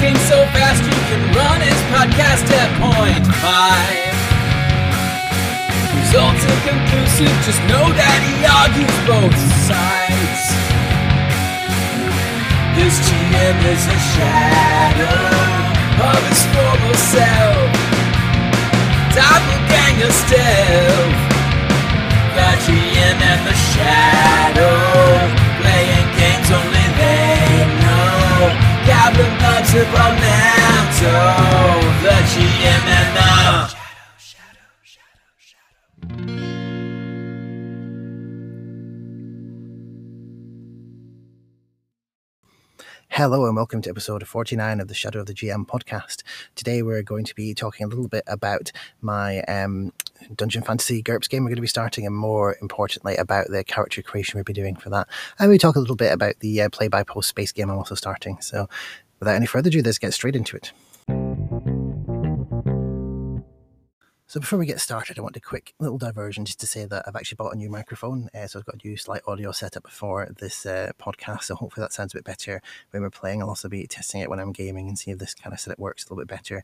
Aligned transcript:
talking 0.00 0.16
so 0.20 0.44
fast 0.56 0.82
you 0.82 0.96
can 1.12 1.20
run 1.36 1.60
his 1.60 1.76
podcast 1.92 2.48
at 2.56 2.70
point 2.80 3.26
five. 3.44 4.00
Results 5.92 6.40
inconclusive, 6.40 7.36
just 7.44 7.60
know 7.68 7.84
that 7.92 8.18
he 8.24 8.40
argues 8.48 8.96
both 9.04 9.36
sides. 9.68 10.56
His 12.80 12.96
GM 13.04 13.60
is 13.68 13.84
a 13.84 13.98
shadow 14.16 15.20
of 16.00 16.20
his 16.32 16.42
former 16.48 16.96
self. 16.96 17.68
Doppelganger 19.12 20.12
stealth. 20.16 21.20
The 22.36 22.48
GM 22.64 23.20
and 23.20 23.40
the 23.46 23.56
shadow 23.76 25.49
know. 28.80 28.86
Goblin 28.86 29.32
bugs 29.38 29.74
upon 29.74 30.20
mantle. 30.20 31.80
The 32.02 32.16
GM 32.30 32.84
and 32.86 33.16
the 33.16 33.20
Hello 43.12 43.44
and 43.44 43.56
welcome 43.56 43.82
to 43.82 43.90
episode 43.90 44.24
49 44.24 44.78
of 44.78 44.86
the 44.86 44.94
Shadow 44.94 45.18
of 45.18 45.26
the 45.26 45.34
GM 45.34 45.66
podcast. 45.66 46.22
Today 46.54 46.80
we're 46.80 47.02
going 47.02 47.24
to 47.24 47.34
be 47.34 47.54
talking 47.54 47.84
a 47.84 47.88
little 47.88 48.06
bit 48.06 48.22
about 48.28 48.70
my 49.00 49.40
um, 49.42 49.92
Dungeon 50.36 50.62
Fantasy 50.62 51.02
GURPS 51.02 51.28
game 51.28 51.42
we're 51.42 51.48
going 51.48 51.56
to 51.56 51.60
be 51.60 51.66
starting 51.66 52.06
and 52.06 52.14
more 52.14 52.56
importantly 52.62 53.16
about 53.16 53.48
the 53.48 53.64
character 53.64 54.00
creation 54.00 54.38
we'll 54.38 54.44
be 54.44 54.52
doing 54.52 54.76
for 54.76 54.90
that. 54.90 55.08
And 55.40 55.50
we 55.50 55.58
talk 55.58 55.74
a 55.74 55.80
little 55.80 55.96
bit 55.96 56.12
about 56.12 56.38
the 56.38 56.62
uh, 56.62 56.68
play 56.68 56.86
by 56.86 57.02
post 57.02 57.28
space 57.28 57.50
game 57.50 57.68
I'm 57.68 57.78
also 57.78 57.96
starting. 57.96 58.40
So 58.40 58.68
without 59.18 59.34
any 59.34 59.46
further 59.46 59.68
ado, 59.70 59.82
let's 59.82 59.98
get 59.98 60.14
straight 60.14 60.36
into 60.36 60.56
it. 60.56 60.72
So 64.30 64.38
before 64.38 64.60
we 64.60 64.66
get 64.66 64.80
started, 64.80 65.18
I 65.18 65.22
want 65.22 65.36
a 65.36 65.40
quick 65.40 65.74
little 65.80 65.98
diversion 65.98 66.44
just 66.44 66.60
to 66.60 66.66
say 66.68 66.84
that 66.84 67.02
I've 67.04 67.16
actually 67.16 67.34
bought 67.34 67.52
a 67.52 67.58
new 67.58 67.68
microphone. 67.68 68.28
Uh, 68.32 68.46
so 68.46 68.60
I've 68.60 68.64
got 68.64 68.76
a 68.76 68.86
new 68.86 68.96
slight 68.96 69.22
audio 69.26 69.50
setup 69.50 69.90
for 69.90 70.28
this 70.38 70.64
uh, 70.64 70.92
podcast. 71.00 71.42
So 71.42 71.56
hopefully 71.56 71.82
that 71.82 71.92
sounds 71.92 72.14
a 72.14 72.18
bit 72.18 72.22
better 72.22 72.62
when 72.92 73.02
we're 73.02 73.10
playing. 73.10 73.42
I'll 73.42 73.48
also 73.48 73.68
be 73.68 73.88
testing 73.88 74.20
it 74.20 74.30
when 74.30 74.38
I'm 74.38 74.52
gaming 74.52 74.86
and 74.86 74.96
see 74.96 75.10
if 75.10 75.18
this 75.18 75.34
kind 75.34 75.52
of 75.52 75.58
setup 75.58 75.80
works 75.80 76.04
a 76.04 76.06
little 76.06 76.24
bit 76.24 76.28
better. 76.28 76.62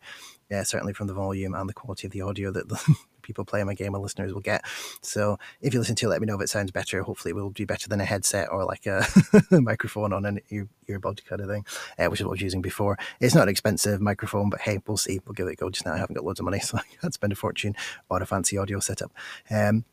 Yeah, 0.49 0.63
certainly 0.63 0.93
from 0.93 1.09
the 1.09 1.13
volume 1.13 1.57
and 1.57 1.69
the 1.69 1.75
quality 1.75 2.07
of 2.07 2.13
the 2.13 2.21
audio 2.21 2.53
that 2.53 2.69
the 2.69 2.95
people 3.27 3.45
playing 3.45 3.67
my 3.67 3.75
game 3.75 3.95
or 3.95 3.99
listeners 3.99 4.33
will 4.33 4.41
get. 4.41 4.65
So 5.03 5.39
if 5.61 5.75
you 5.75 5.81
listen 5.81 5.97
to 5.97 6.07
it, 6.07 6.11
let 6.11 6.21
me 6.21 6.27
know 6.27 6.37
if 6.37 6.43
it 6.43 6.49
sounds 6.49 6.71
better. 6.71 7.03
Hopefully 7.03 7.31
it 7.31 7.35
will 7.35 7.51
be 7.51 7.65
better 7.65 7.89
than 7.89 8.01
a 8.01 8.05
headset 8.05 8.49
or 8.51 8.65
like 8.65 8.87
a 8.87 9.07
microphone 9.51 10.13
on 10.13 10.25
an 10.25 10.41
ear, 10.51 10.69
earbud 10.89 11.25
kind 11.25 11.41
of 11.41 11.49
thing, 11.49 11.65
uh, 11.99 12.07
which 12.07 12.21
is 12.21 12.25
what 12.25 12.31
I 12.31 12.37
was 12.37 12.43
using 12.43 12.63
before. 12.63 12.99
It's 13.21 13.35
not 13.35 13.45
an 13.45 13.49
expensive 13.49 14.01
microphone, 14.01 14.51
but 14.51 14.61
hey, 14.61 14.81
we'll 14.87 14.97
see. 14.97 15.21
We'll 15.27 15.35
give 15.35 15.49
it 15.49 15.53
a 15.53 15.57
go. 15.57 15.71
Just 15.71 15.87
now 15.87 15.93
I 15.93 15.99
haven't 15.99 16.15
got 16.15 16.25
loads 16.25 16.41
of 16.41 16.45
money, 16.45 16.61
so 16.61 16.79
I 16.79 16.83
can't 17.01 17.15
spend 17.15 17.33
a 17.33 17.37
fortune 17.37 17.77
on 18.11 18.23
a 18.23 18.27
fancy 18.27 18.57
audio 18.57 18.81
setup. 18.81 19.13
Um, 19.51 19.85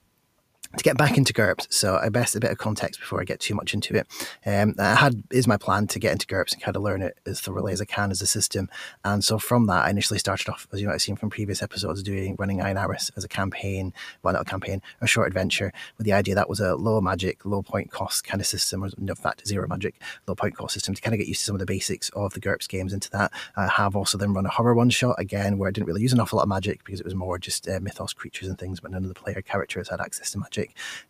to 0.78 0.84
get 0.84 0.98
back 0.98 1.18
into 1.18 1.34
GURPS, 1.34 1.68
so 1.72 1.98
I 1.98 2.10
best 2.10 2.36
a 2.36 2.40
bit 2.40 2.52
of 2.52 2.58
context 2.58 3.00
before 3.00 3.22
I 3.22 3.26
get 3.26 3.40
too 3.40 3.54
much 3.54 3.74
into 3.74 3.96
it. 3.96 4.08
Um, 4.46 4.74
I 4.80 4.96
had 4.96 5.24
is 5.32 5.48
my 5.48 5.58
plan 5.58 5.88
to 5.88 6.00
get 6.00 6.12
into 6.12 6.26
GURPS 6.26 6.54
and 6.54 6.62
kind 6.62 6.76
of 6.76 6.82
learn 6.82 7.02
it 7.02 7.18
as 7.26 7.40
thoroughly 7.40 7.74
as 7.74 7.82
I 7.82 7.86
can 7.86 8.10
as 8.10 8.22
a 8.22 8.28
system. 8.28 8.70
And 9.04 9.24
so 9.24 9.38
from 9.38 9.68
that, 9.68 9.86
I 9.86 9.90
initially 9.92 10.20
started 10.20 10.50
off, 10.50 10.68
as 10.74 10.82
you 10.82 10.88
might 10.88 10.94
have 10.94 11.02
seen 11.02 11.16
from 11.16 11.30
previous 11.30 11.62
episodes, 11.62 12.02
doing 12.02 12.36
running 12.40 12.62
Ein 12.62 12.78
Arris 12.78 13.12
as 13.16 13.24
a 13.24 13.28
campaign, 13.28 13.94
well, 14.24 14.34
not 14.34 14.42
a 14.42 14.46
campaign, 14.46 14.82
a 15.00 15.08
short 15.08 15.28
adventure, 15.28 15.72
with 15.98 16.06
the 16.06 16.14
idea 16.14 16.34
that 16.34 16.50
was 16.50 16.60
a 16.60 16.76
low 16.76 17.00
magic, 17.02 17.46
low 17.46 17.62
point 17.62 17.92
cost 17.92 18.24
kind 18.24 18.42
of 18.42 18.48
system, 18.48 18.84
or 18.84 18.90
in 18.98 19.16
fact, 19.16 19.48
zero 19.48 19.68
magic, 19.68 20.02
low 20.28 20.36
point 20.36 20.56
cost 20.56 20.74
system 20.74 20.96
to 20.96 21.02
kind 21.02 21.14
of 21.14 21.20
get 21.20 21.28
used 21.28 21.42
to 21.42 21.46
some 21.46 21.56
of 21.56 21.60
the 21.60 21.66
basics 21.66 22.10
of 22.10 22.34
the 22.34 22.40
GURPS 22.40 22.68
games 22.68 22.94
into 22.94 23.12
that. 23.12 23.32
I 23.56 23.68
have 23.68 23.96
also 23.96 24.18
then 24.18 24.34
run 24.34 24.48
a 24.48 24.50
horror 24.50 24.74
one 24.74 24.90
shot 24.90 25.16
again, 25.20 25.60
where 25.60 25.68
I 25.68 25.72
didn't 25.72 25.88
really 25.88 26.02
use 26.02 26.14
an 26.14 26.20
awful 26.20 26.38
lot 26.38 26.44
of 26.44 26.50
magic 26.50 26.84
because 26.84 27.00
it 27.00 27.06
was 27.06 27.16
more 27.16 27.38
just 27.38 27.68
uh, 27.70 27.80
mythos 27.80 28.14
creatures 28.14 28.48
and 28.48 28.58
things, 28.58 28.80
but 28.80 28.90
none 28.90 29.04
of 29.04 29.10
the 29.10 29.14
player 29.14 29.42
characters 29.42 29.90
had 29.90 30.02
access 30.02 30.32
to 30.32 30.40
magic 30.40 30.63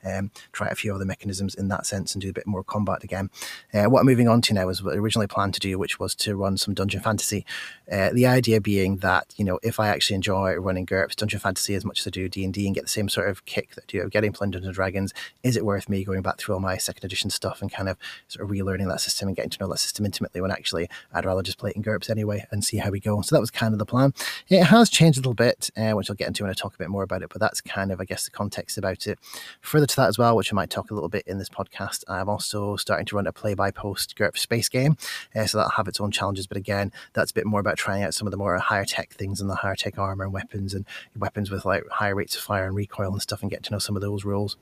um, 0.06 0.31
try 0.52 0.68
a 0.68 0.75
few 0.75 0.94
other 0.94 1.06
mechanisms 1.06 1.56
in 1.56 1.68
that 1.69 1.86
sense 1.86 2.14
and 2.14 2.22
do 2.22 2.30
a 2.30 2.34
bit 2.34 2.47
more 2.47 2.64
combat 2.64 3.03
again. 3.03 3.30
Uh, 3.74 3.86
what 3.86 4.02
I'm 4.02 4.06
moving 4.06 4.28
on 4.28 4.41
to 4.44 4.53
now 4.53 4.69
is 4.69 4.84
what 4.84 4.94
I 4.94 4.97
originally 4.97 5.28
planned 5.28 5.53
to 5.56 5.59
do, 5.59 5.78
which 5.78 6.00
was 6.00 6.16
to 6.16 6.36
run 6.36 6.58
some 6.58 6.74
Dungeon 6.74 7.02
Fantasy. 7.02 7.46
Uh, 7.92 8.09
the 8.12 8.25
idea 8.25 8.62
being 8.62 8.97
that, 8.97 9.34
you 9.38 9.46
know, 9.46 9.59
if 9.63 9.80
I 9.80 9.88
actually 9.88 10.16
enjoy 10.16 10.53
running 10.56 10.86
GURPS, 10.86 11.16
Dungeon 11.16 11.40
Fantasy 11.40 11.75
as 11.75 11.86
much 11.86 12.00
as 12.00 12.08
I 12.08 12.09
do 12.09 12.30
D&D 12.30 12.66
and 12.66 12.75
get 12.75 12.84
the 12.84 12.90
same 12.90 13.09
sort 13.09 13.30
of 13.30 13.46
kick 13.46 13.75
that 13.75 13.88
do 13.88 14.02
of 14.02 14.12
getting 14.12 14.31
playing 14.31 14.52
Dungeons 14.52 14.75
& 14.75 14.78
Dragons, 14.78 15.13
is 15.44 15.58
it 15.58 15.66
worth 15.66 15.90
me 15.90 16.03
going 16.03 16.22
back 16.22 16.38
through 16.38 16.56
all 16.56 16.62
my 16.62 16.78
second 16.78 17.06
edition 17.06 17.30
stuff 17.30 17.62
and 17.62 17.72
kind 17.72 17.90
of 17.90 17.97
sort 18.28 18.44
of 18.44 18.52
relearning 18.52 18.88
that 18.90 19.02
system 19.02 19.28
and 19.28 19.36
getting 19.36 19.50
to 19.50 19.58
know 19.59 19.69
that 19.69 19.80
system 19.80 20.06
intimately 20.06 20.42
when 20.42 20.52
actually 20.52 20.90
I'd 21.13 21.25
rather 21.25 21.44
just 21.44 21.58
play 21.58 21.72
it 21.72 21.75
in 21.75 21.84
GURPS 21.84 22.09
anyway 22.09 22.46
and 22.52 22.63
see 22.63 22.78
how 22.78 22.90
we 22.90 23.00
go. 23.00 23.22
So 23.22 23.36
that 23.36 23.42
was 23.42 23.52
kind 23.52 23.74
of 23.74 23.80
the 23.80 23.86
plan. 23.86 24.13
It 24.50 24.63
has 24.63 24.90
changed 24.90 25.18
a 25.18 25.22
little 25.22 25.34
bit, 25.34 25.69
uh, 25.78 25.92
which 25.92 26.09
I'll 26.09 26.16
get 26.16 26.28
into 26.28 26.44
when 26.44 26.50
I 26.50 26.53
talk 26.53 26.74
a 26.75 26.78
bit 26.78 26.90
more 26.90 27.03
about 27.03 27.22
it, 27.22 27.30
but 27.30 27.40
that's 27.40 27.62
kind 27.62 27.92
of, 27.92 28.02
I 28.02 28.06
guess, 28.06 28.25
the 28.25 28.31
context 28.31 28.78
about 28.78 29.08
it. 29.08 29.19
Further 29.62 29.86
to 29.86 29.96
that 29.98 30.08
as 30.08 30.18
well, 30.18 30.36
which 30.36 30.52
I 30.52 30.56
might 30.56 30.70
talk 30.70 30.92
a 30.92 30.94
little 30.94 31.09
bit 31.09 31.24
in 31.28 31.38
this 31.38 31.50
podcast, 31.50 32.04
I'm 32.08 32.30
also 32.30 32.76
starting 32.76 33.06
to 33.08 33.16
run 33.16 33.28
a 33.28 33.34
play 33.34 33.54
by 33.54 33.72
post 33.72 34.16
GURPS 34.16 34.40
Space 34.40 34.70
game. 34.70 34.98
Uh, 35.36 35.46
so 35.46 35.58
that'll 35.58 35.72
have 35.72 35.88
its 35.88 36.00
own 36.00 36.12
challenges. 36.12 36.48
But 36.48 36.58
again, 36.58 36.92
that's 37.14 37.31
a 37.31 37.34
bit 37.34 37.46
more 37.46 37.59
about 37.59 37.78
trying 37.78 38.04
out 38.04 38.14
some 38.14 38.28
of 38.28 38.31
the 38.31 38.38
more 38.38 38.58
higher 38.58 38.86
tech 38.86 39.14
things 39.14 39.42
and 39.42 39.50
the 39.50 39.56
higher 39.56 39.76
tech 39.76 39.98
armor 39.98 40.24
and 40.24 40.34
weapons 40.34 40.74
and 40.74 40.86
weapons 41.18 41.52
with 41.52 41.66
like 41.66 41.88
higher 41.90 42.16
rates 42.16 42.36
of 42.36 42.42
fire 42.42 42.66
and 42.66 42.76
recoil 42.76 43.12
and 43.12 43.22
stuff 43.22 43.42
and 43.42 43.52
get 43.52 43.64
to 43.64 43.72
know 43.72 43.80
some 43.80 43.96
of 43.96 44.02
those 44.02 44.26
rules 44.26 44.58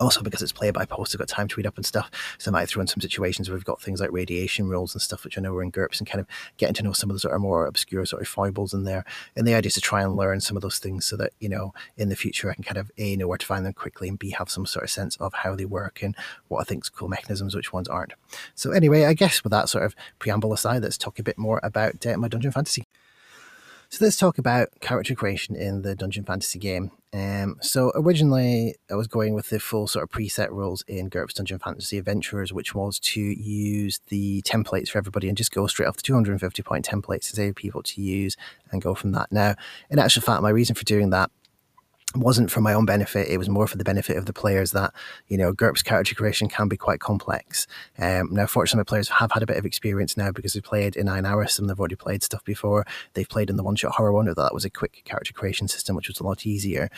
also 0.00 0.22
because 0.22 0.42
it's 0.42 0.52
player 0.52 0.72
by 0.72 0.84
post, 0.84 1.14
I've 1.14 1.18
got 1.18 1.28
time 1.28 1.48
to 1.48 1.56
read 1.56 1.66
up 1.66 1.76
and 1.76 1.86
stuff. 1.86 2.10
So 2.38 2.50
I 2.50 2.52
might 2.52 2.68
throw 2.68 2.80
in 2.80 2.86
some 2.86 3.00
situations 3.00 3.48
where 3.48 3.56
we've 3.56 3.64
got 3.64 3.80
things 3.80 4.00
like 4.00 4.12
radiation 4.12 4.68
rules 4.68 4.94
and 4.94 5.02
stuff, 5.02 5.24
which 5.24 5.38
I 5.38 5.40
know 5.40 5.54
are 5.54 5.62
in 5.62 5.70
GURPS, 5.70 5.98
and 5.98 6.08
kind 6.08 6.20
of 6.20 6.26
getting 6.56 6.74
to 6.74 6.82
know 6.82 6.92
some 6.92 7.10
of 7.10 7.14
the 7.14 7.20
sort 7.20 7.34
of 7.34 7.40
more 7.40 7.66
obscure 7.66 8.06
sort 8.06 8.22
of 8.22 8.28
foibles 8.28 8.74
in 8.74 8.84
there. 8.84 9.04
And 9.36 9.46
the 9.46 9.54
idea 9.54 9.68
is 9.68 9.74
to 9.74 9.80
try 9.80 10.02
and 10.02 10.16
learn 10.16 10.40
some 10.40 10.56
of 10.56 10.62
those 10.62 10.78
things 10.78 11.04
so 11.04 11.16
that, 11.16 11.32
you 11.40 11.48
know, 11.48 11.72
in 11.96 12.08
the 12.08 12.16
future 12.16 12.50
I 12.50 12.54
can 12.54 12.64
kind 12.64 12.78
of 12.78 12.90
A, 12.98 13.16
know 13.16 13.28
where 13.28 13.38
to 13.38 13.46
find 13.46 13.64
them 13.64 13.72
quickly, 13.72 14.08
and 14.08 14.18
B, 14.18 14.30
have 14.30 14.50
some 14.50 14.66
sort 14.66 14.84
of 14.84 14.90
sense 14.90 15.16
of 15.16 15.34
how 15.34 15.54
they 15.54 15.64
work 15.64 16.02
and 16.02 16.16
what 16.48 16.60
I 16.60 16.64
think 16.64 16.84
is 16.84 16.88
cool 16.88 17.08
mechanisms, 17.08 17.54
which 17.54 17.72
ones 17.72 17.88
aren't. 17.88 18.12
So 18.54 18.72
anyway, 18.72 19.04
I 19.04 19.14
guess 19.14 19.44
with 19.44 19.50
that 19.52 19.68
sort 19.68 19.84
of 19.84 19.94
preamble 20.18 20.52
aside, 20.52 20.82
let's 20.82 20.98
talk 20.98 21.18
a 21.18 21.22
bit 21.22 21.38
more 21.38 21.60
about 21.62 22.04
uh, 22.06 22.16
my 22.16 22.28
Dungeon 22.28 22.52
Fantasy. 22.52 22.83
So 23.94 24.04
let's 24.04 24.16
talk 24.16 24.38
about 24.38 24.70
character 24.80 25.14
creation 25.14 25.54
in 25.54 25.82
the 25.82 25.94
Dungeon 25.94 26.24
Fantasy 26.24 26.58
game. 26.58 26.90
Um, 27.12 27.58
so 27.60 27.92
originally, 27.94 28.74
I 28.90 28.96
was 28.96 29.06
going 29.06 29.34
with 29.34 29.50
the 29.50 29.60
full 29.60 29.86
sort 29.86 30.02
of 30.02 30.10
preset 30.10 30.50
rules 30.50 30.82
in 30.88 31.08
GURPS 31.08 31.34
Dungeon 31.34 31.60
Fantasy 31.60 31.98
Adventurers, 31.98 32.52
which 32.52 32.74
was 32.74 32.98
to 32.98 33.20
use 33.20 34.00
the 34.08 34.42
templates 34.42 34.88
for 34.88 34.98
everybody 34.98 35.28
and 35.28 35.36
just 35.36 35.52
go 35.52 35.68
straight 35.68 35.86
off 35.86 35.94
the 35.94 36.02
250 36.02 36.60
point 36.64 36.84
templates 36.84 37.30
to 37.30 37.36
save 37.36 37.54
people 37.54 37.84
to 37.84 38.02
use 38.02 38.36
and 38.72 38.82
go 38.82 38.96
from 38.96 39.12
that. 39.12 39.30
Now, 39.30 39.54
in 39.88 40.00
actual 40.00 40.22
fact, 40.22 40.42
my 40.42 40.50
reason 40.50 40.74
for 40.74 40.84
doing 40.84 41.10
that 41.10 41.30
wasn't 42.14 42.50
for 42.50 42.60
my 42.60 42.72
own 42.72 42.84
benefit. 42.84 43.28
It 43.28 43.38
was 43.38 43.48
more 43.48 43.66
for 43.66 43.76
the 43.76 43.84
benefit 43.84 44.16
of 44.16 44.26
the 44.26 44.32
players 44.32 44.72
that, 44.72 44.92
you 45.28 45.36
know, 45.36 45.52
GURPS 45.52 45.84
character 45.84 46.14
creation 46.14 46.48
can 46.48 46.68
be 46.68 46.76
quite 46.76 47.00
complex. 47.00 47.66
Um, 47.98 48.28
now, 48.32 48.46
fortunately, 48.46 48.80
my 48.80 48.84
players 48.84 49.08
have 49.08 49.32
had 49.32 49.42
a 49.42 49.46
bit 49.46 49.56
of 49.56 49.64
experience 49.64 50.16
now 50.16 50.30
because 50.30 50.52
they've 50.52 50.62
played 50.62 50.96
in 50.96 51.08
Ein 51.08 51.24
Arris 51.24 51.58
and 51.58 51.68
they've 51.68 51.78
already 51.78 51.96
played 51.96 52.22
stuff 52.22 52.44
before. 52.44 52.86
They've 53.14 53.28
played 53.28 53.50
in 53.50 53.56
the 53.56 53.62
one 53.62 53.76
shot 53.76 53.92
horror 53.92 54.12
one, 54.12 54.26
that 54.26 54.54
was 54.54 54.64
a 54.64 54.70
quick 54.70 55.02
character 55.04 55.32
creation 55.32 55.68
system, 55.68 55.96
which 55.96 56.08
was 56.08 56.20
a 56.20 56.24
lot 56.24 56.46
easier. 56.46 56.88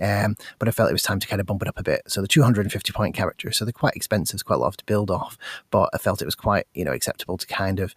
Um, 0.00 0.36
but 0.58 0.68
I 0.68 0.70
felt 0.70 0.90
it 0.90 0.92
was 0.92 1.02
time 1.02 1.20
to 1.20 1.26
kind 1.26 1.40
of 1.40 1.46
bump 1.46 1.62
it 1.62 1.68
up 1.68 1.78
a 1.78 1.82
bit. 1.82 2.02
So 2.06 2.20
the 2.20 2.28
250 2.28 2.92
point 2.92 3.14
characters, 3.14 3.56
so 3.56 3.64
they're 3.64 3.72
quite 3.72 3.96
expensive, 3.96 4.34
it's 4.34 4.42
quite 4.42 4.56
a 4.56 4.58
lot 4.58 4.76
to 4.76 4.84
build 4.84 5.10
off, 5.10 5.38
but 5.70 5.90
I 5.94 5.98
felt 5.98 6.22
it 6.22 6.26
was 6.26 6.34
quite, 6.34 6.66
you 6.74 6.84
know, 6.84 6.92
acceptable 6.92 7.38
to 7.38 7.46
kind 7.46 7.80
of 7.80 7.94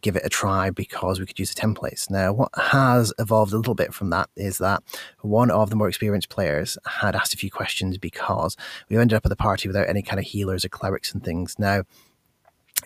give 0.00 0.16
it 0.16 0.24
a 0.24 0.28
try 0.28 0.70
because 0.70 1.18
we 1.18 1.26
could 1.26 1.38
use 1.38 1.54
the 1.54 1.60
templates. 1.60 2.10
Now, 2.10 2.32
what 2.32 2.50
has 2.56 3.12
evolved 3.18 3.52
a 3.52 3.56
little 3.56 3.74
bit 3.74 3.92
from 3.92 4.10
that 4.10 4.30
is 4.36 4.58
that 4.58 4.82
one 5.20 5.50
of 5.50 5.70
the 5.70 5.76
more 5.76 5.88
experienced 5.88 6.28
players 6.28 6.78
had 6.86 7.16
asked 7.16 7.34
a 7.34 7.38
few 7.38 7.50
questions 7.50 7.98
because 7.98 8.56
we 8.88 8.96
ended 8.96 9.16
up 9.16 9.26
at 9.26 9.30
the 9.30 9.36
party 9.36 9.68
without 9.68 9.88
any 9.88 10.02
kind 10.02 10.18
of 10.18 10.26
healers 10.26 10.64
or 10.64 10.68
clerics 10.68 11.12
and 11.12 11.24
things. 11.24 11.56
Now, 11.58 11.82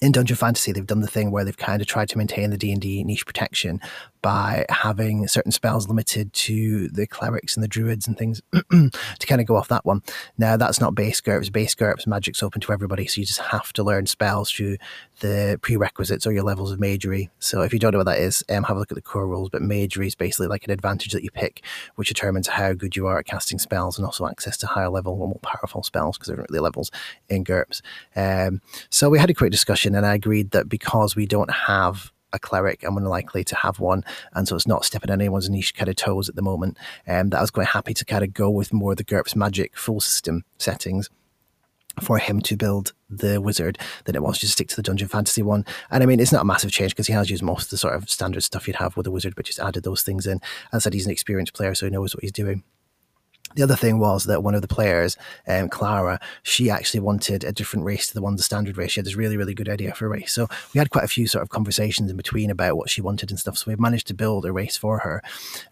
in 0.00 0.12
Dungeon 0.12 0.36
Fantasy, 0.36 0.72
they've 0.72 0.86
done 0.86 1.00
the 1.00 1.06
thing 1.06 1.30
where 1.30 1.44
they've 1.44 1.56
kind 1.56 1.82
of 1.82 1.86
tried 1.86 2.08
to 2.08 2.18
maintain 2.18 2.50
the 2.50 2.56
D 2.56 2.72
and 2.72 2.80
D 2.80 3.04
niche 3.04 3.26
protection 3.26 3.80
by 4.22 4.64
having 4.68 5.26
certain 5.26 5.52
spells 5.52 5.88
limited 5.88 6.32
to 6.32 6.88
the 6.88 7.06
clerics 7.06 7.56
and 7.56 7.62
the 7.62 7.68
druids 7.68 8.06
and 8.06 8.16
things 8.16 8.40
to 8.52 9.26
kind 9.26 9.40
of 9.40 9.46
go 9.46 9.56
off 9.56 9.68
that 9.68 9.84
one. 9.84 10.02
Now, 10.38 10.56
that's 10.56 10.80
not 10.80 10.94
base 10.94 11.20
GURPS. 11.20 11.52
Base 11.52 11.74
GURPS 11.74 12.06
magic's 12.06 12.42
open 12.42 12.60
to 12.62 12.72
everybody, 12.72 13.06
so 13.06 13.20
you 13.20 13.26
just 13.26 13.40
have 13.40 13.72
to 13.74 13.82
learn 13.82 14.06
spells 14.06 14.50
through 14.50 14.78
the 15.20 15.58
prerequisites 15.62 16.26
or 16.26 16.32
your 16.32 16.44
levels 16.44 16.70
of 16.70 16.78
Magery. 16.78 17.30
So 17.40 17.62
if 17.62 17.72
you 17.72 17.78
don't 17.78 17.92
know 17.92 17.98
what 17.98 18.06
that 18.06 18.18
is, 18.18 18.44
um, 18.48 18.64
have 18.64 18.76
a 18.76 18.80
look 18.80 18.92
at 18.92 18.94
the 18.94 19.02
core 19.02 19.26
rules. 19.26 19.50
But 19.50 19.62
Magery 19.62 20.06
is 20.06 20.14
basically 20.14 20.46
like 20.46 20.64
an 20.64 20.70
advantage 20.70 21.12
that 21.12 21.24
you 21.24 21.30
pick, 21.30 21.64
which 21.96 22.08
determines 22.08 22.48
how 22.48 22.72
good 22.72 22.96
you 22.96 23.06
are 23.06 23.18
at 23.18 23.26
casting 23.26 23.58
spells 23.58 23.98
and 23.98 24.06
also 24.06 24.26
access 24.26 24.56
to 24.58 24.66
higher 24.66 24.88
level 24.88 25.14
or 25.14 25.28
more 25.28 25.40
powerful 25.42 25.82
spells 25.82 26.16
because 26.16 26.28
there 26.28 26.38
aren't 26.38 26.50
really 26.50 26.60
levels 26.60 26.90
in 27.28 27.44
GURPS. 27.44 27.82
Um, 28.14 28.60
so 28.88 29.10
we 29.10 29.18
had 29.18 29.30
a 29.30 29.34
quick 29.34 29.50
discussion, 29.50 29.94
and 29.94 30.06
I 30.06 30.14
agreed 30.14 30.52
that 30.52 30.68
because 30.68 31.16
we 31.16 31.26
don't 31.26 31.50
have 31.50 32.12
a 32.32 32.38
cleric. 32.38 32.82
I'm 32.84 32.96
unlikely 32.96 33.44
to 33.44 33.56
have 33.56 33.80
one, 33.80 34.04
and 34.34 34.46
so 34.46 34.56
it's 34.56 34.66
not 34.66 34.84
stepping 34.84 35.10
on 35.10 35.20
anyone's 35.20 35.50
niche 35.50 35.74
kind 35.74 35.88
of 35.88 35.96
toes 35.96 36.28
at 36.28 36.36
the 36.36 36.42
moment. 36.42 36.78
Um, 37.06 37.30
that 37.30 37.38
I 37.38 37.40
was 37.40 37.50
quite 37.50 37.68
happy 37.68 37.94
to 37.94 38.04
kind 38.04 38.24
of 38.24 38.32
go 38.32 38.50
with 38.50 38.72
more 38.72 38.92
of 38.92 38.98
the 38.98 39.04
GURPS 39.04 39.36
Magic 39.36 39.76
full 39.76 40.00
system 40.00 40.44
settings 40.58 41.08
for 42.00 42.18
him 42.18 42.40
to 42.40 42.56
build 42.56 42.92
the 43.10 43.40
wizard 43.40 43.78
than 44.04 44.14
it 44.14 44.22
was 44.22 44.38
to 44.38 44.48
stick 44.48 44.68
to 44.68 44.76
the 44.76 44.82
dungeon 44.82 45.08
fantasy 45.08 45.42
one. 45.42 45.64
And 45.90 46.02
I 46.02 46.06
mean, 46.06 46.20
it's 46.20 46.32
not 46.32 46.42
a 46.42 46.46
massive 46.46 46.72
change 46.72 46.92
because 46.92 47.06
he 47.06 47.12
has 47.12 47.30
used 47.30 47.42
most 47.42 47.64
of 47.64 47.70
the 47.70 47.76
sort 47.76 47.94
of 47.94 48.08
standard 48.08 48.42
stuff 48.42 48.66
you'd 48.66 48.76
have 48.76 48.96
with 48.96 49.06
a 49.06 49.10
wizard, 49.10 49.34
but 49.36 49.44
just 49.44 49.58
added 49.58 49.84
those 49.84 50.02
things 50.02 50.26
in. 50.26 50.40
As 50.72 50.76
I 50.76 50.78
said, 50.84 50.94
he's 50.94 51.06
an 51.06 51.12
experienced 51.12 51.52
player, 51.54 51.74
so 51.74 51.86
he 51.86 51.90
knows 51.90 52.14
what 52.14 52.22
he's 52.22 52.32
doing. 52.32 52.62
The 53.54 53.62
other 53.62 53.76
thing 53.76 53.98
was 53.98 54.24
that 54.24 54.42
one 54.42 54.54
of 54.54 54.62
the 54.62 54.68
players, 54.68 55.16
um, 55.46 55.68
Clara, 55.68 56.20
she 56.42 56.70
actually 56.70 57.00
wanted 57.00 57.44
a 57.44 57.52
different 57.52 57.84
race 57.84 58.08
to 58.08 58.14
the 58.14 58.22
one 58.22 58.36
the 58.36 58.42
standard 58.42 58.76
race. 58.76 58.92
She 58.92 59.00
had 59.00 59.06
this 59.06 59.16
really, 59.16 59.36
really 59.36 59.54
good 59.54 59.68
idea 59.68 59.94
for 59.94 60.06
a 60.06 60.08
race. 60.08 60.32
So 60.32 60.48
we 60.74 60.78
had 60.78 60.90
quite 60.90 61.04
a 61.04 61.08
few 61.08 61.26
sort 61.26 61.42
of 61.42 61.50
conversations 61.50 62.10
in 62.10 62.16
between 62.16 62.50
about 62.50 62.76
what 62.76 62.90
she 62.90 63.00
wanted 63.00 63.30
and 63.30 63.38
stuff. 63.38 63.58
So 63.58 63.70
we've 63.70 63.80
managed 63.80 64.06
to 64.08 64.14
build 64.14 64.44
a 64.44 64.52
race 64.52 64.76
for 64.76 64.98
her. 64.98 65.22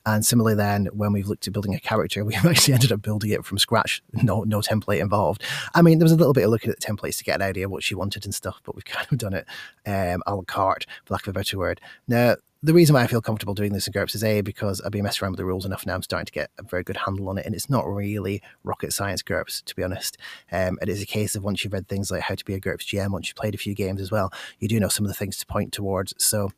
And 0.06 0.24
similarly, 0.24 0.56
then 0.56 0.86
when 0.92 1.12
we've 1.12 1.26
looked 1.26 1.46
at 1.46 1.52
building 1.52 1.74
a 1.74 1.80
character, 1.80 2.24
we've 2.30 2.44
actually 2.44 2.74
ended 2.74 2.92
up 2.92 3.02
building 3.02 3.30
it 3.30 3.44
from 3.44 3.58
scratch. 3.58 4.02
No, 4.12 4.42
no 4.42 4.60
template 4.60 5.00
involved. 5.00 5.42
I 5.74 5.82
mean, 5.82 5.98
there 5.98 6.04
was 6.04 6.12
a 6.12 6.16
little 6.16 6.32
bit 6.32 6.44
of 6.44 6.50
looking 6.50 6.70
at 6.70 6.78
the 6.78 6.86
templates 6.86 7.18
to 7.18 7.24
get 7.24 7.36
an 7.36 7.42
idea 7.42 7.66
of 7.66 7.70
what 7.70 7.82
she 7.82 7.94
wanted 7.94 8.24
and 8.24 8.34
stuff, 8.34 8.60
but 8.64 8.74
we've 8.74 8.84
kind 8.84 9.06
of 9.10 9.18
done 9.18 9.34
it 9.34 9.46
um, 9.86 10.22
a 10.26 10.34
la 10.34 10.42
carte, 10.42 10.86
for 11.04 11.14
lack 11.14 11.26
of 11.26 11.28
a 11.28 11.38
better 11.38 11.58
word. 11.58 11.80
Now, 12.06 12.36
the 12.62 12.74
reason 12.74 12.92
why 12.92 13.02
I 13.02 13.06
feel 13.06 13.22
comfortable 13.22 13.54
doing 13.54 13.72
this 13.72 13.86
in 13.86 13.92
GURPS 13.92 14.14
is 14.14 14.22
A, 14.22 14.42
because 14.42 14.82
I've 14.82 14.92
been 14.92 15.02
messing 15.02 15.24
around 15.24 15.32
with 15.32 15.38
the 15.38 15.46
rules 15.46 15.64
enough 15.64 15.86
now. 15.86 15.94
I'm 15.94 16.02
starting 16.02 16.26
to 16.26 16.32
get 16.32 16.50
a 16.58 16.62
very 16.62 16.82
good 16.82 16.98
handle 16.98 17.30
on 17.30 17.38
it. 17.38 17.46
And 17.46 17.54
it's 17.54 17.70
not 17.70 17.88
really 17.88 18.42
rocket 18.64 18.92
science 18.92 19.22
GURPS, 19.22 19.64
to 19.64 19.74
be 19.74 19.82
honest. 19.82 20.18
Um, 20.52 20.78
it 20.82 20.90
is 20.90 21.02
a 21.02 21.06
case 21.06 21.34
of 21.34 21.42
once 21.42 21.64
you've 21.64 21.72
read 21.72 21.88
things 21.88 22.10
like 22.10 22.22
how 22.22 22.34
to 22.34 22.44
be 22.44 22.52
a 22.54 22.60
GURPS 22.60 22.84
GM, 22.84 23.12
once 23.12 23.28
you've 23.28 23.36
played 23.36 23.54
a 23.54 23.58
few 23.58 23.74
games 23.74 24.00
as 24.00 24.10
well, 24.10 24.30
you 24.58 24.68
do 24.68 24.78
know 24.78 24.88
some 24.88 25.06
of 25.06 25.08
the 25.08 25.14
things 25.14 25.38
to 25.38 25.46
point 25.46 25.72
towards. 25.72 26.12
So 26.22 26.52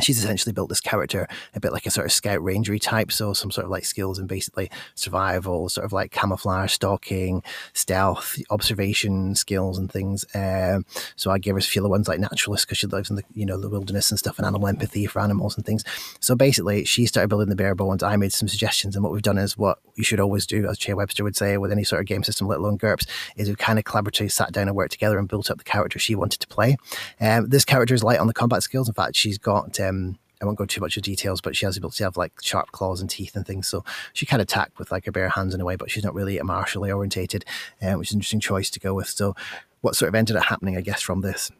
she's 0.00 0.18
essentially 0.18 0.52
built 0.52 0.68
this 0.68 0.80
character 0.80 1.28
a 1.54 1.60
bit 1.60 1.72
like 1.72 1.86
a 1.86 1.90
sort 1.90 2.06
of 2.06 2.12
scout 2.12 2.40
rangery 2.40 2.80
type 2.80 3.12
so 3.12 3.32
some 3.32 3.50
sort 3.50 3.64
of 3.64 3.70
like 3.70 3.84
skills 3.84 4.18
and 4.18 4.28
basically 4.28 4.70
survival 4.94 5.68
sort 5.68 5.84
of 5.84 5.92
like 5.92 6.10
camouflage 6.10 6.72
stalking 6.72 7.42
stealth 7.72 8.38
observation 8.50 9.34
skills 9.34 9.78
and 9.78 9.90
things 9.92 10.24
um, 10.34 10.84
so 11.16 11.30
i 11.30 11.38
gave 11.38 11.54
her 11.54 11.58
a 11.58 11.62
few 11.62 11.86
ones 11.88 12.08
like 12.08 12.20
naturalist 12.20 12.66
because 12.66 12.78
she 12.78 12.86
lives 12.86 13.10
in 13.10 13.16
the 13.16 13.22
you 13.34 13.44
know 13.44 13.58
the 13.58 13.68
wilderness 13.68 14.10
and 14.10 14.18
stuff 14.18 14.38
and 14.38 14.46
animal 14.46 14.68
empathy 14.68 15.06
for 15.06 15.20
animals 15.20 15.56
and 15.56 15.66
things. 15.66 15.84
So 16.20 16.34
basically 16.34 16.84
she 16.84 17.06
started 17.06 17.28
building 17.28 17.48
the 17.48 17.56
bare 17.56 17.74
bones 17.74 18.02
i 18.02 18.16
made 18.16 18.32
some 18.32 18.48
suggestions 18.48 18.94
and 18.94 19.02
what 19.02 19.12
we've 19.12 19.22
done 19.22 19.38
is 19.38 19.56
what 19.56 19.78
you 19.96 20.04
should 20.04 20.20
always 20.20 20.46
do 20.46 20.66
as 20.68 20.78
Che 20.78 20.94
Webster 20.94 21.24
would 21.24 21.36
say 21.36 21.56
with 21.56 21.72
any 21.72 21.84
sort 21.84 22.00
of 22.00 22.06
game 22.06 22.24
system 22.24 22.46
let 22.46 22.58
alone 22.58 22.78
GURPS 22.78 23.06
is 23.36 23.48
we 23.48 23.54
kind 23.56 23.78
of 23.78 23.84
collaboratively 23.84 24.30
sat 24.30 24.52
down 24.52 24.68
and 24.68 24.76
worked 24.76 24.92
together 24.92 25.18
and 25.18 25.28
built 25.28 25.50
up 25.50 25.58
the 25.58 25.64
character 25.64 25.98
she 25.98 26.14
wanted 26.14 26.40
to 26.40 26.48
play. 26.48 26.76
Um, 27.20 27.48
this 27.48 27.64
character 27.64 27.94
is 27.94 28.02
light 28.02 28.18
on 28.18 28.26
the 28.26 28.34
combat 28.34 28.62
skills. 28.62 28.88
In 28.88 28.94
fact 28.94 29.16
she's 29.16 29.38
got 29.38 29.72
um, 29.88 30.18
I 30.40 30.46
won't 30.46 30.58
go 30.58 30.66
too 30.66 30.80
much 30.80 30.96
of 30.96 31.02
details, 31.02 31.40
but 31.40 31.56
she 31.56 31.64
has 31.64 31.76
ability 31.76 31.98
to 31.98 32.04
have 32.04 32.16
like 32.16 32.32
sharp 32.42 32.72
claws 32.72 33.00
and 33.00 33.08
teeth 33.08 33.34
and 33.36 33.46
things. 33.46 33.66
So 33.66 33.84
she 34.12 34.26
can 34.26 34.40
attack 34.40 34.78
with 34.78 34.92
like 34.92 35.06
her 35.06 35.12
bare 35.12 35.30
hands 35.30 35.54
in 35.54 35.60
a 35.60 35.64
way, 35.64 35.76
but 35.76 35.90
she's 35.90 36.04
not 36.04 36.14
really 36.14 36.38
a 36.38 36.44
martially 36.44 36.90
orientated, 36.90 37.44
um, 37.80 37.98
which 37.98 38.08
is 38.08 38.14
an 38.14 38.18
interesting 38.18 38.40
choice 38.40 38.70
to 38.70 38.80
go 38.80 38.94
with. 38.94 39.08
So 39.08 39.34
what 39.80 39.96
sort 39.96 40.08
of 40.08 40.14
ended 40.14 40.36
up 40.36 40.44
happening, 40.44 40.76
I 40.76 40.80
guess, 40.80 41.00
from 41.00 41.20
this 41.20 41.50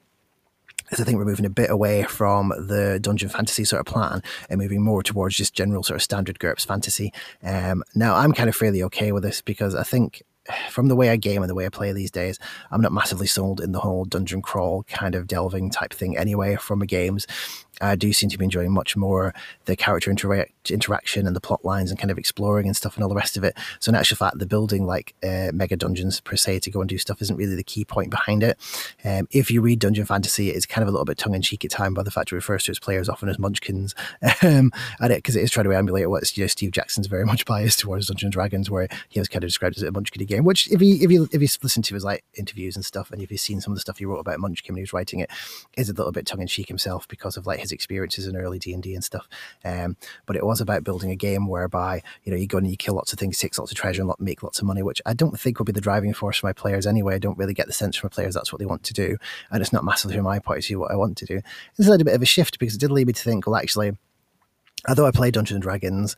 is 0.90 1.00
I 1.00 1.04
think 1.04 1.18
we're 1.18 1.24
moving 1.24 1.46
a 1.46 1.50
bit 1.50 1.70
away 1.70 2.02
from 2.02 2.50
the 2.50 2.98
dungeon 3.00 3.28
fantasy 3.28 3.64
sort 3.64 3.80
of 3.80 3.86
plan 3.86 4.22
and 4.50 4.60
moving 4.60 4.82
more 4.82 5.02
towards 5.02 5.36
just 5.36 5.54
general 5.54 5.82
sort 5.82 5.96
of 5.96 6.02
standard 6.02 6.38
GURPS 6.38 6.66
fantasy. 6.66 7.12
Um, 7.42 7.82
now 7.94 8.14
I'm 8.16 8.32
kind 8.32 8.48
of 8.48 8.56
fairly 8.56 8.82
okay 8.84 9.12
with 9.12 9.22
this 9.22 9.40
because 9.40 9.74
I 9.74 9.82
think 9.82 10.22
from 10.68 10.88
the 10.88 10.96
way 10.96 11.08
I 11.08 11.16
game 11.16 11.42
and 11.42 11.48
the 11.48 11.54
way 11.54 11.66
I 11.66 11.70
play 11.70 11.92
these 11.92 12.10
days, 12.10 12.38
I'm 12.70 12.80
not 12.80 12.92
massively 12.92 13.26
sold 13.26 13.60
in 13.60 13.72
the 13.72 13.80
whole 13.80 14.04
dungeon 14.04 14.42
crawl 14.42 14.82
kind 14.84 15.14
of 15.14 15.26
delving 15.26 15.70
type 15.70 15.92
thing 15.92 16.18
anyway 16.18 16.56
from 16.56 16.80
the 16.80 16.86
games. 16.86 17.26
I 17.84 17.96
do 17.96 18.12
seem 18.12 18.30
to 18.30 18.38
be 18.38 18.44
enjoying 18.44 18.72
much 18.72 18.96
more 18.96 19.34
the 19.66 19.76
character 19.76 20.10
interact, 20.10 20.70
interaction 20.70 21.26
and 21.26 21.36
the 21.36 21.40
plot 21.40 21.64
lines 21.64 21.90
and 21.90 21.98
kind 21.98 22.10
of 22.10 22.18
exploring 22.18 22.66
and 22.66 22.76
stuff 22.76 22.94
and 22.96 23.02
all 23.02 23.08
the 23.08 23.14
rest 23.14 23.36
of 23.36 23.44
it. 23.44 23.56
So 23.80 23.90
in 23.90 23.96
actual 23.96 24.16
fact, 24.16 24.38
the 24.38 24.46
building 24.46 24.86
like 24.86 25.14
uh, 25.22 25.50
mega 25.52 25.76
dungeons 25.76 26.20
per 26.20 26.36
se 26.36 26.60
to 26.60 26.70
go 26.70 26.80
and 26.80 26.88
do 26.88 26.98
stuff 26.98 27.20
isn't 27.22 27.36
really 27.36 27.54
the 27.54 27.64
key 27.64 27.84
point 27.84 28.10
behind 28.10 28.42
it. 28.42 28.58
Um, 29.04 29.28
if 29.30 29.50
you 29.50 29.60
read 29.60 29.78
Dungeon 29.78 30.06
Fantasy, 30.06 30.50
it's 30.50 30.66
kind 30.66 30.82
of 30.82 30.88
a 30.88 30.90
little 30.90 31.04
bit 31.04 31.18
tongue 31.18 31.34
in 31.34 31.42
cheek 31.42 31.64
at 31.64 31.70
time 31.70 31.94
by 31.94 32.02
the 32.02 32.10
fact 32.10 32.32
it 32.32 32.34
refers 32.34 32.64
to 32.64 32.70
its 32.70 32.80
players 32.80 33.08
often 33.08 33.28
as 33.28 33.38
munchkins, 33.38 33.94
um, 34.42 34.72
and 35.00 35.12
it 35.12 35.16
because 35.16 35.36
it 35.36 35.42
is 35.42 35.50
trying 35.50 35.64
to 35.64 35.72
emulate 35.72 36.08
what 36.08 36.36
you 36.36 36.44
know, 36.44 36.48
Steve 36.48 36.70
Jackson's 36.70 37.06
very 37.06 37.24
much 37.24 37.44
biased 37.44 37.80
towards 37.80 38.06
Dungeon 38.06 38.30
Dragons, 38.30 38.70
where 38.70 38.88
he 39.08 39.20
was 39.20 39.28
kind 39.28 39.42
of 39.44 39.48
described 39.48 39.76
as 39.76 39.82
a 39.82 39.92
munchkin 39.92 40.24
game. 40.24 40.44
Which 40.44 40.70
if 40.70 40.80
you 40.80 40.96
if 41.00 41.10
you 41.10 41.28
if 41.32 41.40
you 41.40 41.48
listen 41.62 41.82
to 41.82 41.94
his 41.94 42.04
like 42.04 42.24
interviews 42.34 42.76
and 42.76 42.84
stuff, 42.84 43.10
and 43.10 43.20
if 43.20 43.30
you've 43.30 43.40
seen 43.40 43.60
some 43.60 43.72
of 43.72 43.76
the 43.76 43.80
stuff 43.80 43.98
he 43.98 44.04
wrote 44.04 44.18
about 44.18 44.40
Munchkin 44.40 44.74
when 44.74 44.78
he 44.78 44.82
was 44.82 44.92
writing 44.92 45.20
it, 45.20 45.30
is 45.76 45.88
a 45.88 45.92
little 45.92 46.12
bit 46.12 46.26
tongue 46.26 46.40
in 46.40 46.46
cheek 46.46 46.68
himself 46.68 47.06
because 47.08 47.36
of 47.36 47.46
like 47.46 47.60
his 47.60 47.72
experiences 47.74 48.26
in 48.26 48.36
early 48.36 48.58
D 48.58 48.72
and 48.72 48.82
D 48.82 48.94
and 48.94 49.04
stuff. 49.04 49.28
Um, 49.64 49.96
but 50.26 50.36
it 50.36 50.46
was 50.46 50.60
about 50.60 50.84
building 50.84 51.10
a 51.10 51.16
game 51.16 51.46
whereby 51.46 52.02
you 52.22 52.32
know 52.32 52.38
you 52.38 52.46
go 52.46 52.58
and 52.58 52.70
you 52.70 52.76
kill 52.76 52.94
lots 52.94 53.12
of 53.12 53.18
things, 53.18 53.38
take 53.38 53.58
lots 53.58 53.70
of 53.70 53.76
treasure, 53.76 54.02
and 54.02 54.12
make 54.18 54.42
lots 54.42 54.60
of 54.60 54.66
money, 54.66 54.82
which 54.82 55.02
I 55.04 55.12
don't 55.14 55.38
think 55.38 55.58
will 55.58 55.66
be 55.66 55.72
the 55.72 55.80
driving 55.80 56.14
force 56.14 56.38
for 56.38 56.46
my 56.46 56.52
players 56.52 56.86
anyway. 56.86 57.14
I 57.14 57.18
don't 57.18 57.38
really 57.38 57.54
get 57.54 57.66
the 57.66 57.72
sense 57.72 57.96
from 57.96 58.08
my 58.08 58.14
players 58.14 58.34
that's 58.34 58.52
what 58.52 58.58
they 58.58 58.66
want 58.66 58.84
to 58.84 58.94
do, 58.94 59.16
and 59.50 59.60
it's 59.60 59.72
not 59.72 59.84
massively 59.84 60.16
from 60.16 60.24
my 60.24 60.38
point 60.38 60.60
of 60.60 60.66
view 60.66 60.78
what 60.78 60.92
I 60.92 60.96
want 60.96 61.16
to 61.18 61.26
do. 61.26 61.40
Had 61.84 62.00
a 62.00 62.04
bit 62.04 62.14
of 62.14 62.22
a 62.22 62.26
shift 62.26 62.58
because 62.58 62.74
it 62.74 62.80
did 62.80 62.90
lead 62.90 63.06
me 63.06 63.12
to 63.12 63.22
think, 63.22 63.46
well, 63.46 63.56
actually 63.56 63.96
although 64.88 65.06
I 65.06 65.10
play 65.10 65.30
Dungeons 65.30 65.56
and 65.56 65.62
Dragons, 65.62 66.16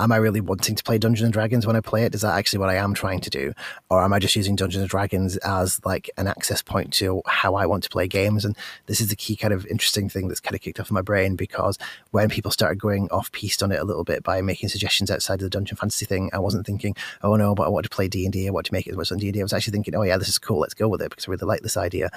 am 0.00 0.12
I 0.12 0.16
really 0.16 0.40
wanting 0.40 0.76
to 0.76 0.84
play 0.84 0.98
Dungeons 0.98 1.24
and 1.24 1.32
Dragons 1.32 1.66
when 1.66 1.76
I 1.76 1.80
play 1.80 2.04
it? 2.04 2.14
Is 2.14 2.20
that 2.20 2.36
actually 2.36 2.60
what 2.60 2.68
I 2.68 2.76
am 2.76 2.94
trying 2.94 3.20
to 3.20 3.30
do? 3.30 3.52
Or 3.90 4.02
am 4.02 4.12
I 4.12 4.18
just 4.18 4.36
using 4.36 4.54
Dungeons 4.54 4.82
and 4.82 4.90
Dragons 4.90 5.36
as 5.38 5.80
like 5.84 6.08
an 6.16 6.28
access 6.28 6.62
point 6.62 6.92
to 6.94 7.22
how 7.26 7.54
I 7.54 7.66
want 7.66 7.82
to 7.84 7.90
play 7.90 8.06
games? 8.06 8.44
And 8.44 8.56
this 8.86 9.00
is 9.00 9.08
the 9.08 9.16
key 9.16 9.34
kind 9.34 9.52
of 9.52 9.66
interesting 9.66 10.08
thing 10.08 10.28
that's 10.28 10.40
kind 10.40 10.54
of 10.54 10.60
kicked 10.60 10.78
off 10.78 10.90
in 10.90 10.94
my 10.94 11.02
brain 11.02 11.36
because 11.36 11.78
when 12.12 12.28
people 12.28 12.50
started 12.50 12.78
going 12.78 13.08
off 13.10 13.32
piste 13.32 13.62
on 13.62 13.72
it 13.72 13.80
a 13.80 13.84
little 13.84 14.04
bit 14.04 14.22
by 14.22 14.40
making 14.40 14.68
suggestions 14.68 15.10
outside 15.10 15.34
of 15.34 15.40
the 15.40 15.50
Dungeon 15.50 15.76
Fantasy 15.76 16.06
thing, 16.06 16.30
I 16.32 16.38
wasn't 16.38 16.66
thinking, 16.66 16.94
oh 17.22 17.34
no, 17.36 17.54
but 17.54 17.64
I 17.64 17.68
want 17.68 17.84
to 17.84 17.90
play 17.90 18.08
D&D, 18.08 18.46
I 18.46 18.50
want 18.50 18.66
to 18.66 18.72
make 18.72 18.86
it 18.86 18.90
as 18.90 18.96
much 18.96 19.10
on 19.10 19.18
D&D. 19.18 19.40
I 19.40 19.42
was 19.42 19.52
actually 19.52 19.72
thinking, 19.72 19.94
oh 19.96 20.02
yeah, 20.02 20.16
this 20.16 20.28
is 20.28 20.38
cool, 20.38 20.60
let's 20.60 20.74
go 20.74 20.88
with 20.88 21.02
it 21.02 21.10
because 21.10 21.26
I 21.26 21.30
really 21.32 21.46
like 21.46 21.62
this 21.62 21.76
idea 21.76 22.10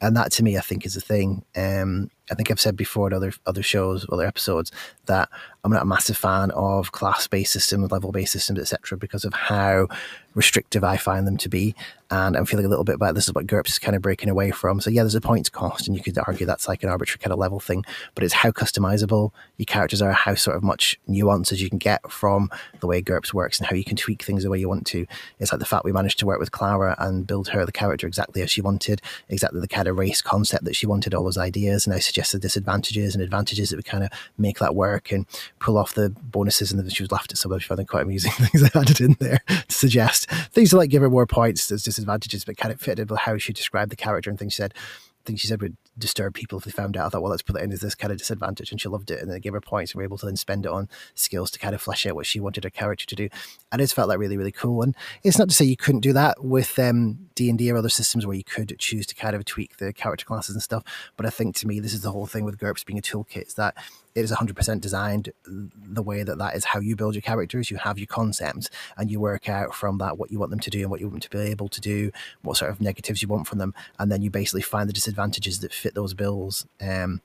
and 0.00 0.16
that 0.16 0.32
to 0.32 0.42
me, 0.42 0.58
I 0.58 0.60
think, 0.60 0.84
is 0.84 0.96
a 0.96 1.00
thing. 1.00 1.44
Um, 1.56 2.10
I 2.30 2.34
think 2.34 2.50
I've 2.50 2.60
said 2.60 2.76
before 2.76 3.08
in 3.08 3.12
other 3.12 3.32
other 3.46 3.62
shows, 3.62 4.06
other 4.10 4.26
episodes, 4.26 4.72
that 5.06 5.28
I'm 5.62 5.72
not 5.72 5.82
a 5.82 5.86
massive 5.86 6.16
fan 6.16 6.50
of 6.52 6.92
class 6.92 7.26
based 7.26 7.52
systems, 7.52 7.90
level 7.90 8.12
based 8.12 8.32
systems, 8.32 8.58
etc., 8.58 8.96
because 8.98 9.24
of 9.24 9.34
how 9.34 9.88
restrictive 10.34 10.82
I 10.82 10.96
find 10.96 11.26
them 11.26 11.36
to 11.38 11.48
be. 11.48 11.74
And 12.10 12.36
I'm 12.36 12.44
feeling 12.44 12.66
a 12.66 12.68
little 12.68 12.84
bit 12.84 12.96
about 12.96 13.14
this 13.14 13.28
is 13.28 13.34
what 13.34 13.46
GURPS 13.46 13.70
is 13.70 13.78
kind 13.78 13.96
of 13.96 14.02
breaking 14.02 14.28
away 14.28 14.50
from. 14.50 14.80
So 14.80 14.90
yeah, 14.90 15.02
there's 15.02 15.14
a 15.14 15.20
points 15.20 15.48
cost, 15.48 15.86
and 15.86 15.96
you 15.96 16.02
could 16.02 16.18
argue 16.26 16.46
that's 16.46 16.68
like 16.68 16.82
an 16.82 16.88
arbitrary 16.88 17.18
kind 17.18 17.32
of 17.32 17.38
level 17.38 17.60
thing, 17.60 17.84
but 18.14 18.24
it's 18.24 18.34
how 18.34 18.50
customizable 18.50 19.32
your 19.58 19.66
characters 19.66 20.00
are, 20.00 20.12
how 20.12 20.34
sort 20.34 20.56
of 20.56 20.62
much 20.62 20.98
nuances 21.06 21.60
you 21.60 21.68
can 21.68 21.78
get 21.78 22.10
from 22.10 22.50
the 22.80 22.86
way 22.86 23.02
GURPS 23.02 23.34
works, 23.34 23.58
and 23.58 23.66
how 23.66 23.76
you 23.76 23.84
can 23.84 23.96
tweak 23.96 24.22
things 24.22 24.44
the 24.44 24.50
way 24.50 24.58
you 24.58 24.68
want 24.68 24.86
to. 24.88 25.06
It's 25.38 25.52
like 25.52 25.60
the 25.60 25.66
fact 25.66 25.84
we 25.84 25.92
managed 25.92 26.18
to 26.20 26.26
work 26.26 26.40
with 26.40 26.52
Clara 26.52 26.94
and 26.98 27.26
build 27.26 27.48
her 27.48 27.66
the 27.66 27.72
character 27.72 28.06
exactly 28.06 28.42
as 28.42 28.50
she 28.50 28.60
wanted, 28.60 29.02
exactly 29.28 29.60
the 29.60 29.68
kind 29.68 29.83
of 29.86 29.98
race 29.98 30.22
concept 30.22 30.64
that 30.64 30.76
she 30.76 30.86
wanted, 30.86 31.14
all 31.14 31.24
those 31.24 31.38
ideas, 31.38 31.86
and 31.86 31.94
I 31.94 31.98
suggested 31.98 32.42
disadvantages 32.42 33.14
and 33.14 33.22
advantages 33.22 33.70
that 33.70 33.76
would 33.76 33.84
kind 33.84 34.04
of 34.04 34.10
make 34.38 34.58
that 34.58 34.74
work 34.74 35.12
and 35.12 35.26
pull 35.58 35.78
off 35.78 35.94
the 35.94 36.10
bonuses. 36.10 36.70
And 36.70 36.80
then 36.80 36.88
she 36.90 37.02
was 37.02 37.12
laughed 37.12 37.32
at 37.32 37.38
some 37.38 37.52
of 37.52 37.62
found 37.62 37.86
quite 37.88 38.02
amusing 38.02 38.32
things 38.34 38.62
I 38.62 38.78
added 38.78 39.00
in 39.00 39.16
there 39.20 39.40
to 39.46 39.64
suggest 39.68 40.30
things 40.52 40.70
to 40.70 40.76
like 40.76 40.90
give 40.90 41.02
her 41.02 41.10
more 41.10 41.26
points 41.26 41.70
as 41.70 41.82
disadvantages, 41.82 42.44
but 42.44 42.56
kind 42.56 42.72
of 42.72 42.80
fitted 42.80 43.10
with 43.10 43.20
how 43.20 43.38
she 43.38 43.52
described 43.52 43.90
the 43.90 43.96
character 43.96 44.30
and 44.30 44.38
things 44.38 44.54
she 44.54 44.58
said. 44.58 44.74
I 44.76 45.26
think 45.26 45.40
she 45.40 45.46
said 45.46 45.62
would 45.62 45.76
disturb 45.98 46.34
people 46.34 46.58
if 46.58 46.64
they 46.64 46.70
found 46.70 46.96
out. 46.96 47.06
I 47.06 47.08
thought, 47.10 47.22
well, 47.22 47.30
let's 47.30 47.42
put 47.42 47.56
it 47.56 47.62
in 47.62 47.72
as 47.72 47.80
this 47.80 47.94
kind 47.94 48.12
of 48.12 48.18
disadvantage, 48.18 48.70
and 48.70 48.80
she 48.80 48.88
loved 48.88 49.10
it. 49.10 49.20
And 49.20 49.30
then 49.30 49.40
gave 49.40 49.52
her 49.52 49.60
points, 49.60 49.92
and 49.92 49.98
we 49.98 50.04
are 50.04 50.06
able 50.06 50.18
to 50.18 50.26
then 50.26 50.36
spend 50.36 50.66
it 50.66 50.72
on 50.72 50.88
skills 51.14 51.50
to 51.52 51.58
kind 51.58 51.74
of 51.74 51.80
flesh 51.80 52.06
out 52.06 52.14
what 52.14 52.26
she 52.26 52.40
wanted 52.40 52.64
her 52.64 52.70
character 52.70 53.06
to 53.06 53.14
do. 53.14 53.28
And 53.72 53.80
it 53.80 53.90
felt 53.90 54.08
like 54.08 54.18
really, 54.18 54.36
really 54.36 54.52
cool. 54.52 54.82
And 54.82 54.94
it's 55.22 55.38
not 55.38 55.48
to 55.48 55.54
say 55.54 55.64
you 55.64 55.76
couldn't 55.76 56.00
do 56.00 56.12
that 56.12 56.44
with 56.44 56.78
um, 56.78 57.28
D 57.34 57.48
and 57.48 57.58
D 57.58 57.70
or 57.70 57.76
other 57.76 57.88
systems 57.88 58.26
where 58.26 58.36
you 58.36 58.44
could 58.44 58.76
choose 58.78 59.06
to 59.06 59.14
kind 59.14 59.36
of 59.36 59.44
tweak 59.44 59.76
the 59.76 59.92
character 59.92 60.24
classes 60.24 60.54
and 60.54 60.62
stuff. 60.62 60.84
But 61.16 61.26
I 61.26 61.30
think 61.30 61.56
to 61.56 61.66
me, 61.66 61.80
this 61.80 61.94
is 61.94 62.02
the 62.02 62.12
whole 62.12 62.26
thing 62.26 62.44
with 62.44 62.58
GURPS 62.58 62.84
being 62.84 62.98
a 62.98 63.02
toolkit: 63.02 63.48
is 63.48 63.54
that 63.54 63.76
it 64.14 64.24
is 64.24 64.30
100% 64.30 64.80
designed 64.80 65.32
the 65.46 66.02
way 66.02 66.22
that 66.22 66.38
that 66.38 66.54
is 66.54 66.64
how 66.66 66.78
you 66.78 66.94
build 66.94 67.14
your 67.14 67.22
characters. 67.22 67.70
You 67.70 67.78
have 67.78 67.98
your 67.98 68.06
concepts 68.06 68.70
and 68.96 69.10
you 69.10 69.18
work 69.18 69.48
out 69.48 69.74
from 69.74 69.98
that 69.98 70.18
what 70.18 70.30
you 70.30 70.38
want 70.38 70.50
them 70.50 70.60
to 70.60 70.70
do 70.70 70.80
and 70.80 70.90
what 70.90 71.00
you 71.00 71.06
want 71.06 71.14
them 71.14 71.20
to 71.28 71.30
be 71.30 71.50
able 71.50 71.68
to 71.68 71.80
do, 71.80 72.12
what 72.42 72.56
sort 72.56 72.70
of 72.70 72.80
negatives 72.80 73.22
you 73.22 73.28
want 73.28 73.48
from 73.48 73.58
them. 73.58 73.74
And 73.98 74.12
then 74.12 74.22
you 74.22 74.30
basically 74.30 74.62
find 74.62 74.88
the 74.88 74.92
disadvantages 74.92 75.60
that 75.60 75.72
fit 75.84 75.94
those 75.94 76.14
bills. 76.14 76.66
Um, 76.80 77.20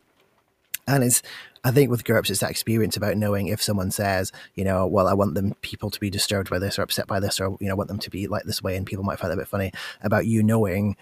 and 0.86 1.04
it's, 1.04 1.22
I 1.63 1.72
think 1.72 1.89
with 1.89 2.04
GURPS, 2.04 2.30
it's 2.30 2.39
that 2.39 2.51
experience 2.51 2.98
about 2.98 3.18
knowing 3.18 3.48
if 3.48 3.62
someone 3.62 3.92
says, 3.92 4.32
you 4.56 4.63
know, 4.63 4.86
well, 4.88 5.08
I 5.08 5.13
want 5.13 5.36
them 5.36 5.56
people 5.62 5.89
to 5.89 6.00
be 6.00 6.10
disturbed 6.10 6.50
by 6.50 6.60
this 6.60 6.78
or 6.78 6.84
upset 6.84 7.08
by 7.08 7.20
this, 7.20 7.39
or, 7.39 7.58
you 7.60 7.68
know, 7.68 7.75
want 7.75 7.89
them 7.89 8.00
to 8.00 8.10
be 8.10 8.28
like 8.28 8.44
this 8.44 8.62
way, 8.62 8.75
and 8.75 8.86
people 8.86 9.04
might 9.04 9.20
find 9.20 9.32
that 9.32 9.38
a 9.38 9.42
bit 9.42 9.48
funny, 9.48 9.72
about 10.01 10.25
you 10.25 10.44
knowing 10.44 10.96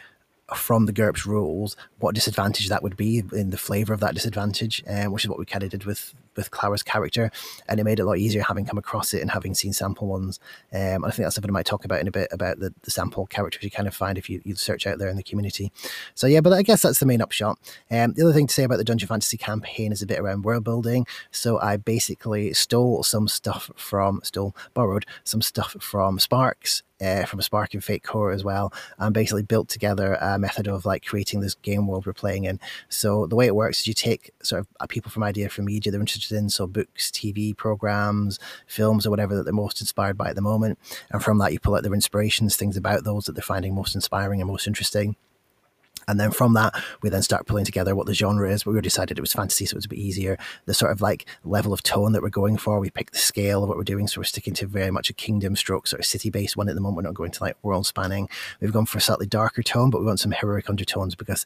from 0.56 0.86
the 0.86 0.94
GURPS 0.94 1.26
rules 1.26 1.76
what 2.00 2.16
disadvantage 2.16 2.70
that 2.70 2.84
would 2.84 2.96
be 2.96 3.24
in 3.34 3.50
the 3.50 3.58
flavor 3.58 3.94
of 3.94 4.00
that 4.00 4.14
disadvantage, 4.14 4.84
um, 4.88 5.12
which 5.12 5.26
is 5.26 5.30
what 5.30 5.40
we 5.40 5.46
kind 5.46 5.64
of 5.64 5.70
did 5.70 5.86
with 5.86 6.14
with 6.38 6.52
Clara's 6.52 6.84
character, 6.84 7.32
and 7.68 7.80
it 7.80 7.84
made 7.84 8.00
it 8.00 8.04
a 8.04 8.06
lot 8.06 8.18
easier 8.18 8.44
having 8.44 8.66
come 8.66 8.78
across 8.78 9.14
it 9.14 9.22
and 9.22 9.32
having 9.32 9.54
seen 9.54 9.74
sample 9.74 10.08
ones. 10.08 10.40
Um, 10.74 11.04
I 11.04 11.10
think 11.12 11.26
that's 11.26 11.36
something 11.36 11.52
I 11.52 11.54
might 11.54 11.66
talk 11.66 11.84
about 11.84 12.00
in 12.00 12.08
a 12.08 12.12
bit 12.12 12.30
about 12.32 12.60
the, 12.60 12.74
the 12.84 12.92
sample 12.92 13.26
characters 13.28 13.64
you 13.64 13.72
kind 13.72 13.88
of 13.88 13.96
find 13.96 14.18
if 14.18 14.30
you, 14.30 14.42
you 14.46 14.56
search 14.56 14.88
out 14.88 15.00
there 15.00 15.10
in 15.10 15.18
the 15.18 15.24
community. 15.24 15.72
So 16.16 16.28
yeah, 16.28 16.42
but 16.42 16.54
I 16.54 16.62
guess 16.62 16.82
that's 16.82 17.00
the 17.00 17.06
main 17.06 17.22
upshot. 17.22 17.60
Um, 17.92 18.14
the 18.14 18.24
other 18.24 18.34
thing 18.34 18.48
to 18.48 18.54
say 18.54 18.64
about 18.64 18.78
the 18.78 18.84
Dungeon 18.84 19.08
Fantasy 19.08 19.38
campaign 19.38 19.92
is 19.92 20.02
a 20.02 20.08
bit 20.08 20.20
around 20.20 20.46
world 20.46 20.64
building. 20.64 21.06
So 21.32 21.60
I 21.60 21.78
basically 21.78 22.54
stole 22.54 23.04
some 23.04 23.28
stuff 23.28 23.72
from, 23.76 24.22
stole, 24.24 24.56
borrowed 24.74 25.06
some 25.24 25.42
stuff 25.42 25.76
from 25.80 26.20
Sparks 26.20 26.84
uh, 27.02 27.26
from 27.26 27.40
a 27.40 27.44
Spark 27.44 27.74
and 27.74 27.84
Fate 27.84 28.04
core 28.04 28.32
as 28.32 28.44
well, 28.44 28.74
and 28.98 29.14
basically 29.14 29.44
built 29.44 29.70
together 29.70 30.16
a 30.16 30.40
method 30.40 30.68
of 30.68 30.86
like 30.86 31.06
creating 31.06 31.42
this 31.42 31.56
game 31.56 31.88
world 31.88 32.06
we're 32.06 32.14
playing 32.14 32.46
in. 32.46 32.60
So 32.90 33.28
the 33.28 33.36
way 33.36 33.46
it 33.46 33.56
works 33.56 33.80
is 33.80 33.88
you 33.88 33.94
take 33.94 34.32
sort 34.42 34.62
of 34.62 34.68
uh, 34.80 34.88
people 34.88 35.12
from 35.12 35.24
idea 35.24 35.50
from 35.50 35.66
media 35.66 35.92
they're 35.92 36.02
interested 36.02 36.27
in, 36.32 36.50
so 36.50 36.68
books, 36.68 37.12
TV 37.12 37.56
programs, 37.56 38.40
films, 38.66 39.06
or 39.06 39.10
whatever 39.10 39.36
that 39.36 39.44
they're 39.44 39.54
most 39.54 39.82
inspired 39.82 40.18
by 40.18 40.30
at 40.30 40.36
the 40.36 40.42
moment, 40.42 40.78
and 41.12 41.24
from 41.24 41.38
that 41.40 41.54
you 41.54 41.60
pull 41.60 41.76
out 41.76 41.84
their 41.84 41.94
inspirations, 41.94 42.56
things 42.56 42.78
about 42.78 43.04
those 43.04 43.26
that 43.26 43.34
they're 43.34 43.42
finding 43.42 43.76
most 43.76 43.96
inspiring 43.96 44.42
and 44.42 44.50
most 44.50 44.68
interesting 44.68 45.16
and 46.08 46.20
then 46.20 46.32
from 46.32 46.54
that, 46.54 46.74
we 47.02 47.10
then 47.10 47.22
start 47.22 47.48
pulling 47.48 47.66
together 47.66 47.96
what 47.96 48.06
the 48.06 48.14
genre 48.14 48.50
is. 48.50 48.66
We 48.66 48.80
decided 48.82 49.18
it 49.18 49.22
was 49.22 49.34
fantasy, 49.34 49.66
so 49.66 49.74
it 49.74 49.78
was 49.78 49.86
a 49.86 49.90
bit 49.90 50.00
easier. 50.00 50.38
The 50.66 50.74
sort 50.74 50.92
of 50.92 51.02
like 51.02 51.26
level 51.44 51.74
of 51.74 51.84
tone 51.84 52.14
that 52.14 52.22
we're 52.22 52.30
going 52.30 52.58
for, 52.58 52.80
we 52.80 52.90
pick 52.90 53.12
the 53.12 53.18
scale 53.18 53.64
of 53.64 53.70
what 53.70 53.78
we're 53.78 53.84
doing. 53.84 54.08
So 54.08 54.22
we're 54.22 54.26
sticking 54.26 54.54
to 54.56 54.68
very 54.68 54.92
much 54.92 55.10
a 55.10 55.14
kingdom 55.14 55.56
stroke, 55.56 55.86
sort 55.88 56.00
of 56.00 56.06
city 56.06 56.30
based 56.30 56.56
one 56.56 56.70
at 56.70 56.76
the 56.76 56.82
moment. 56.82 56.98
We're 56.98 57.10
not 57.10 57.16
going 57.16 57.32
to 57.32 57.44
like 57.44 57.58
world 57.62 57.86
spanning. 57.86 58.30
We've 58.62 58.72
gone 58.72 58.86
for 58.86 58.98
a 58.98 59.02
slightly 59.02 59.26
darker 59.26 59.64
tone, 59.64 59.90
but 59.90 60.00
we 60.00 60.06
want 60.06 60.20
some 60.20 60.32
heroic 60.32 60.70
undertones 60.70 61.16
because 61.16 61.46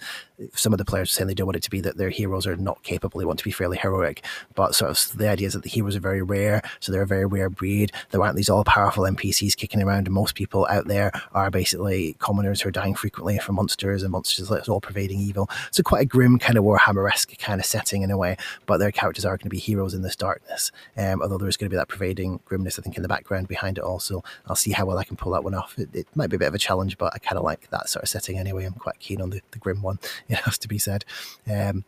some 0.54 0.74
of 0.74 0.78
the 0.78 0.86
players 0.86 1.10
are 1.10 1.14
saying 1.14 1.28
they 1.28 1.34
don't 1.34 1.48
want 1.48 1.56
it 1.56 1.64
to 1.64 1.72
be 1.72 1.82
that 1.82 1.98
their 1.98 2.10
heroes 2.10 2.46
are 2.46 2.56
not 2.56 2.84
capable. 2.84 3.20
They 3.20 3.26
want 3.26 3.40
to 3.40 3.46
be 3.46 3.52
fairly 3.52 3.78
heroic. 3.78 4.24
But 4.54 4.76
sort 4.76 4.92
of 4.92 5.18
the 5.18 5.30
idea 5.30 5.48
is 5.48 5.54
that 5.54 5.64
the 5.64 5.70
heroes 5.70 5.96
are 5.96 6.02
very 6.02 6.22
rare, 6.22 6.62
so 6.80 6.92
they're 6.92 7.02
a 7.02 7.08
very 7.08 7.26
rare 7.26 7.50
breed. 7.50 7.92
There 8.12 8.22
aren't 8.22 8.36
these 8.36 8.50
all 8.50 8.64
powerful 8.64 9.06
NPCs 9.06 9.58
kicking 9.58 9.82
around, 9.82 10.10
most 10.12 10.36
people 10.36 10.68
out 10.70 10.88
there 10.88 11.12
are 11.32 11.50
basically 11.50 12.16
commoners 12.20 12.62
who 12.62 12.70
are 12.70 12.72
dying 12.72 12.94
frequently 12.94 13.40
from 13.40 13.56
monsters 13.56 14.04
and 14.04 14.12
monsters 14.12 14.51
that's 14.58 14.70
all 14.70 14.82
pervading 14.82 15.20
evil. 15.20 15.50
So 15.72 15.84
quite 15.84 16.02
a 16.02 16.06
grim 16.06 16.40
kind 16.40 16.58
of 16.58 16.64
Warhammer 16.64 17.10
esque 17.10 17.38
kind 17.40 17.60
of 17.60 17.66
setting 17.66 18.02
in 18.02 18.12
a 18.12 18.18
way, 18.18 18.38
but 18.66 18.78
their 18.78 18.92
characters 18.92 19.26
are 19.26 19.38
going 19.38 19.46
to 19.46 19.50
be 19.50 19.60
heroes 19.60 19.94
in 19.94 20.02
this 20.02 20.16
darkness. 20.16 20.72
Um, 20.98 21.22
although 21.22 21.38
there's 21.38 21.58
going 21.58 21.70
to 21.70 21.74
be 21.74 21.78
that 21.78 21.88
pervading 21.88 22.40
grimness, 22.46 22.78
I 22.78 22.82
think, 22.82 22.96
in 22.98 23.04
the 23.04 23.10
background 23.10 23.48
behind 23.48 23.78
it 23.78 23.84
also. 23.84 24.24
I'll 24.48 24.56
see 24.56 24.72
how 24.72 24.86
well 24.86 24.98
I 24.98 25.04
can 25.04 25.18
pull 25.18 25.32
that 25.34 25.44
one 25.44 25.54
off. 25.54 25.78
It, 25.78 25.90
it 25.94 26.08
might 26.16 26.30
be 26.30 26.36
a 26.36 26.40
bit 26.40 26.48
of 26.48 26.56
a 26.56 26.60
challenge, 26.60 26.98
but 26.98 27.14
I 27.14 27.20
kind 27.20 27.38
of 27.38 27.44
like 27.44 27.70
that 27.70 27.90
sort 27.90 28.04
of 28.04 28.10
setting 28.10 28.38
anyway. 28.38 28.66
I'm 28.66 28.74
quite 28.74 29.00
keen 29.00 29.22
on 29.22 29.30
the, 29.30 29.42
the 29.52 29.60
grim 29.60 29.82
one, 29.82 30.00
it 30.30 30.38
has 30.38 30.58
to 30.60 30.68
be 30.68 30.78
said. 30.78 31.06
Um, 31.50 31.86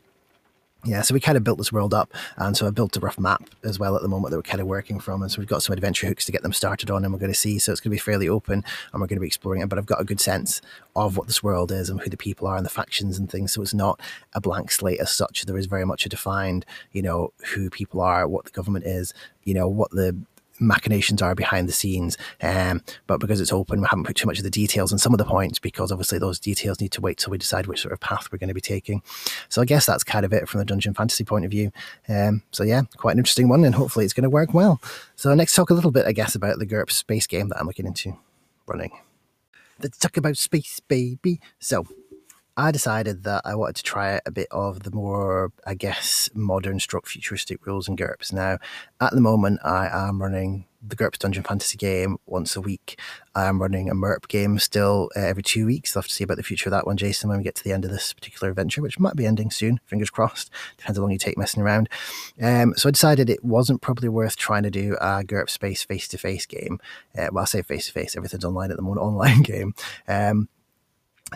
yeah, 0.85 1.01
so 1.01 1.13
we 1.13 1.19
kind 1.19 1.37
of 1.37 1.43
built 1.43 1.57
this 1.57 1.71
world 1.71 1.93
up, 1.93 2.13
and 2.37 2.57
so 2.57 2.67
I 2.67 2.69
built 2.69 2.97
a 2.97 2.99
rough 2.99 3.17
map 3.17 3.49
as 3.63 3.79
well 3.79 3.95
at 3.95 4.01
the 4.01 4.07
moment 4.07 4.31
that 4.31 4.37
we're 4.37 4.43
kind 4.43 4.59
of 4.59 4.67
working 4.67 4.99
from, 4.99 5.21
and 5.21 5.31
so 5.31 5.39
we've 5.39 5.47
got 5.47 5.63
some 5.63 5.73
adventure 5.73 6.07
hooks 6.07 6.25
to 6.25 6.31
get 6.31 6.43
them 6.43 6.53
started 6.53 6.91
on, 6.91 7.03
and 7.03 7.13
we're 7.13 7.19
going 7.19 7.31
to 7.31 7.37
see. 7.37 7.57
So 7.59 7.71
it's 7.71 7.79
going 7.79 7.91
to 7.91 7.95
be 7.95 7.99
fairly 7.99 8.27
open, 8.27 8.63
and 8.91 9.01
we're 9.01 9.07
going 9.07 9.17
to 9.17 9.21
be 9.21 9.27
exploring 9.27 9.61
it. 9.61 9.69
But 9.69 9.77
I've 9.77 9.85
got 9.85 10.01
a 10.01 10.05
good 10.05 10.19
sense 10.19 10.61
of 10.95 11.17
what 11.17 11.27
this 11.27 11.41
world 11.41 11.71
is 11.71 11.89
and 11.89 12.01
who 12.01 12.09
the 12.09 12.17
people 12.17 12.47
are 12.47 12.57
and 12.57 12.65
the 12.65 12.69
factions 12.69 13.17
and 13.17 13.29
things. 13.29 13.53
So 13.53 13.61
it's 13.61 13.73
not 13.73 13.99
a 14.33 14.41
blank 14.41 14.71
slate 14.71 14.99
as 14.99 15.11
such. 15.11 15.43
There 15.43 15.57
is 15.57 15.67
very 15.67 15.85
much 15.85 16.05
a 16.05 16.09
defined, 16.09 16.65
you 16.91 17.01
know, 17.01 17.33
who 17.53 17.69
people 17.69 18.01
are, 18.01 18.27
what 18.27 18.45
the 18.45 18.51
government 18.51 18.85
is, 18.85 19.13
you 19.43 19.53
know, 19.53 19.67
what 19.67 19.91
the 19.91 20.17
machinations 20.67 21.21
are 21.21 21.35
behind 21.35 21.67
the 21.67 21.73
scenes. 21.73 22.17
Um, 22.41 22.81
but 23.07 23.19
because 23.19 23.39
it's 23.41 23.53
open, 23.53 23.81
we 23.81 23.87
haven't 23.89 24.05
put 24.05 24.15
too 24.15 24.27
much 24.27 24.37
of 24.37 24.43
the 24.43 24.49
details 24.49 24.91
on 24.91 24.99
some 24.99 25.13
of 25.13 25.17
the 25.17 25.25
points 25.25 25.59
because 25.59 25.91
obviously 25.91 26.19
those 26.19 26.39
details 26.39 26.79
need 26.79 26.91
to 26.93 27.01
wait 27.01 27.17
till 27.17 27.31
we 27.31 27.37
decide 27.37 27.67
which 27.67 27.81
sort 27.81 27.93
of 27.93 27.99
path 27.99 28.31
we're 28.31 28.37
going 28.37 28.47
to 28.47 28.53
be 28.53 28.61
taking. 28.61 29.01
So 29.49 29.61
I 29.61 29.65
guess 29.65 29.85
that's 29.85 30.03
kind 30.03 30.25
of 30.25 30.33
it 30.33 30.47
from 30.47 30.59
the 30.59 30.65
dungeon 30.65 30.93
fantasy 30.93 31.23
point 31.23 31.45
of 31.45 31.51
view. 31.51 31.71
Um, 32.07 32.43
so 32.51 32.63
yeah, 32.63 32.81
quite 32.97 33.13
an 33.13 33.19
interesting 33.19 33.49
one, 33.49 33.63
and 33.63 33.75
hopefully 33.75 34.05
it's 34.05 34.13
going 34.13 34.23
to 34.23 34.29
work 34.29 34.53
well. 34.53 34.81
So 35.15 35.33
next, 35.33 35.55
talk 35.55 35.69
a 35.69 35.73
little 35.73 35.91
bit, 35.91 36.05
I 36.05 36.11
guess, 36.11 36.35
about 36.35 36.59
the 36.59 36.65
GURPS 36.65 36.91
Space 36.91 37.27
game 37.27 37.49
that 37.49 37.59
I'm 37.59 37.67
looking 37.67 37.85
into 37.85 38.17
running. 38.67 38.91
Let's 39.81 39.97
talk 39.97 40.17
about 40.17 40.37
space, 40.37 40.79
baby. 40.79 41.39
So 41.59 41.85
I 42.55 42.71
decided 42.71 43.23
that 43.23 43.41
I 43.45 43.55
wanted 43.55 43.77
to 43.77 43.83
try 43.83 44.15
out 44.15 44.21
a 44.27 44.31
bit 44.31 44.47
of 44.51 44.83
the 44.83 44.91
more, 44.91 45.51
I 45.65 45.73
guess, 45.73 46.29
modern 46.35 46.79
stroke 46.79 47.07
futuristic 47.07 47.65
rules 47.65 47.87
and 47.87 47.97
GURPS. 47.97 48.31
Now, 48.31 48.59
at 49.01 49.11
the 49.11 49.21
moment, 49.21 49.59
I 49.63 49.87
am 49.91 50.21
running 50.21 50.65
the 50.85 50.95
GURPS 50.95 51.17
Dungeon 51.17 51.43
Fantasy 51.43 51.77
game 51.77 52.17
once 52.27 52.55
a 52.55 52.61
week. 52.61 52.99
I 53.33 53.45
am 53.45 53.59
running 53.59 53.89
a 53.89 53.95
MERP 53.95 54.27
game 54.27 54.59
still 54.59 55.09
uh, 55.15 55.21
every 55.21 55.41
two 55.41 55.65
weeks. 55.65 55.95
I'll 55.95 56.01
have 56.01 56.09
to 56.09 56.13
see 56.13 56.25
about 56.25 56.37
the 56.37 56.43
future 56.43 56.69
of 56.69 56.71
that 56.71 56.85
one, 56.85 56.97
Jason, 56.97 57.29
when 57.29 57.39
we 57.39 57.43
get 57.43 57.55
to 57.55 57.63
the 57.63 57.71
end 57.71 57.85
of 57.85 57.91
this 57.91 58.13
particular 58.13 58.49
adventure, 58.49 58.83
which 58.83 58.99
might 58.99 59.15
be 59.15 59.25
ending 59.25 59.49
soon. 59.49 59.79
Fingers 59.85 60.11
crossed. 60.11 60.51
Depends 60.77 60.97
how 60.97 61.01
long 61.01 61.11
you 61.11 61.17
take 61.17 61.37
messing 61.37 61.63
around. 61.63 61.89
Um, 62.39 62.75
so 62.75 62.89
I 62.89 62.91
decided 62.91 63.29
it 63.29 63.43
wasn't 63.43 63.81
probably 63.81 64.09
worth 64.09 64.35
trying 64.35 64.63
to 64.63 64.69
do 64.69 64.95
a 65.01 65.23
GURPS 65.23 65.51
Space 65.51 65.83
face 65.83 66.07
to 66.09 66.19
face 66.19 66.45
game. 66.45 66.79
Uh, 67.17 67.29
well, 67.31 67.43
I 67.43 67.45
say 67.45 67.63
face 67.63 67.87
to 67.87 67.93
face, 67.93 68.15
everything's 68.15 68.45
online 68.45 68.69
at 68.69 68.77
the 68.77 68.83
moment, 68.83 69.01
online 69.05 69.41
game. 69.41 69.73
Um, 70.07 70.49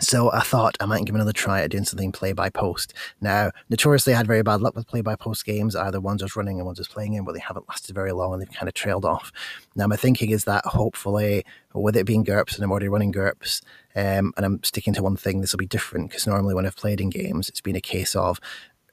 so 0.00 0.32
I 0.32 0.40
thought 0.40 0.76
I 0.80 0.86
might 0.86 1.04
give 1.04 1.14
another 1.14 1.32
try 1.32 1.62
at 1.62 1.70
doing 1.70 1.84
something 1.84 2.12
play 2.12 2.32
by 2.32 2.50
post. 2.50 2.94
Now, 3.20 3.50
notoriously, 3.68 4.14
I 4.14 4.16
had 4.16 4.26
very 4.26 4.42
bad 4.42 4.60
luck 4.60 4.74
with 4.74 4.86
play 4.86 5.00
by 5.00 5.16
post 5.16 5.44
games, 5.44 5.76
either 5.76 6.00
ones 6.00 6.20
just 6.20 6.36
running 6.36 6.58
and 6.58 6.66
ones 6.66 6.78
just 6.78 6.90
playing 6.90 7.14
in, 7.14 7.24
but 7.24 7.32
they 7.32 7.40
haven't 7.40 7.68
lasted 7.68 7.94
very 7.94 8.12
long 8.12 8.32
and 8.32 8.42
they've 8.42 8.50
kind 8.50 8.68
of 8.68 8.74
trailed 8.74 9.04
off. 9.04 9.32
Now, 9.76 9.86
my 9.86 9.96
thinking 9.96 10.30
is 10.30 10.44
that 10.44 10.64
hopefully, 10.64 11.44
with 11.74 11.96
it 11.96 12.06
being 12.06 12.24
GURPS 12.24 12.56
and 12.56 12.64
I'm 12.64 12.70
already 12.70 12.88
running 12.88 13.12
GURPS, 13.12 13.62
um, 13.96 14.32
and 14.36 14.46
I'm 14.46 14.62
sticking 14.62 14.94
to 14.94 15.02
one 15.02 15.16
thing, 15.16 15.40
this 15.40 15.52
will 15.52 15.58
be 15.58 15.66
different 15.66 16.10
because 16.10 16.26
normally 16.26 16.54
when 16.54 16.66
I've 16.66 16.76
played 16.76 17.00
in 17.00 17.10
games, 17.10 17.48
it's 17.48 17.60
been 17.60 17.76
a 17.76 17.80
case 17.80 18.14
of 18.14 18.40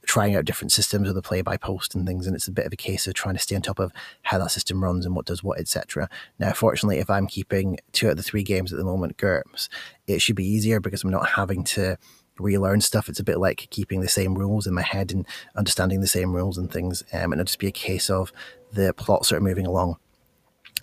trying 0.06 0.36
out 0.36 0.46
different 0.46 0.72
systems 0.72 1.08
with 1.08 1.16
the 1.16 1.22
play 1.22 1.42
by 1.42 1.58
post 1.58 1.96
and 1.96 2.06
things 2.06 2.28
and 2.28 2.36
it's 2.36 2.48
a 2.48 2.52
bit 2.52 2.66
of 2.66 2.74
a 2.74 2.78
case 2.78 3.08
of 3.08 3.14
trying 3.14 3.36
to 3.36 3.42
stay 3.42 3.56
on 3.56 3.62
top 3.62 3.80
of 3.80 3.92
how 4.24 4.38
that 4.38 4.52
system 4.52 4.84
runs 4.84 5.06
and 5.06 5.16
what 5.16 5.26
does 5.26 5.44
what 5.44 5.60
etc 5.60 6.10
now 6.40 6.52
fortunately 6.54 7.00
if 7.00 7.10
i'm 7.10 7.28
keeping 7.28 7.78
two 7.92 8.08
out 8.08 8.12
of 8.12 8.18
the 8.18 8.24
three 8.24 8.44
games 8.44 8.72
at 8.72 8.78
the 8.78 8.86
moment 8.86 9.18
GURPS 9.18 9.70
it 10.08 10.22
should 10.22 10.36
be 10.36 10.46
easier 10.46 10.80
because 10.80 11.04
i'm 11.04 11.12
not 11.12 11.30
having 11.30 11.64
to 11.64 11.98
relearn 12.40 12.82
stuff. 12.82 13.10
It's 13.10 13.20
a 13.20 13.24
bit 13.24 13.40
like 13.40 13.68
keeping 13.70 14.02
the 14.02 14.08
same 14.08 14.36
rules 14.36 14.68
in 14.68 14.74
my 14.74 14.82
head 14.82 15.12
and 15.12 15.26
understanding 15.56 16.02
the 16.02 16.08
same 16.08 16.34
rules 16.34 16.58
and 16.58 16.72
things 16.72 17.04
um, 17.14 17.32
and 17.32 17.34
it'll 17.34 17.46
just 17.46 17.60
be 17.60 17.68
a 17.68 17.72
case 17.72 18.10
of 18.10 18.32
the 18.74 18.94
plot 18.94 19.26
sort 19.26 19.38
of 19.38 19.44
moving 19.44 19.66
along 19.66 19.98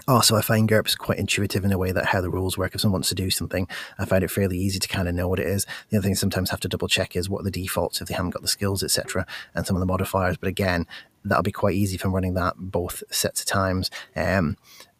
also, 0.08 0.36
I 0.36 0.40
find 0.40 0.68
GURPS 0.68 0.96
quite 0.96 1.18
intuitive 1.18 1.64
in 1.64 1.72
a 1.72 1.78
way 1.78 1.92
that 1.92 2.06
how 2.06 2.20
the 2.20 2.30
rules 2.30 2.58
work. 2.58 2.74
If 2.74 2.80
someone 2.80 2.98
wants 2.98 3.10
to 3.10 3.14
do 3.14 3.30
something, 3.30 3.68
I 3.98 4.04
find 4.04 4.24
it 4.24 4.30
fairly 4.30 4.58
easy 4.58 4.78
to 4.80 4.88
kind 4.88 5.08
of 5.08 5.14
know 5.14 5.28
what 5.28 5.38
it 5.38 5.46
is. 5.46 5.66
The 5.90 5.98
other 5.98 6.04
thing 6.04 6.12
I 6.12 6.14
sometimes 6.14 6.50
have 6.50 6.60
to 6.60 6.68
double 6.68 6.88
check 6.88 7.14
is 7.14 7.28
what 7.28 7.42
are 7.42 7.44
the 7.44 7.50
defaults 7.50 8.00
if 8.00 8.08
they 8.08 8.14
haven't 8.14 8.30
got 8.30 8.42
the 8.42 8.48
skills, 8.48 8.82
etc., 8.82 9.26
and 9.54 9.66
some 9.66 9.76
of 9.76 9.80
the 9.80 9.86
modifiers. 9.86 10.36
But 10.36 10.48
again, 10.48 10.86
that'll 11.24 11.42
be 11.42 11.52
quite 11.52 11.74
easy 11.74 11.98
I'm 12.02 12.14
running 12.14 12.34
that 12.34 12.54
both 12.56 13.02
sets 13.10 13.42
of 13.42 13.46
times. 13.46 13.90
Um, 14.16 14.56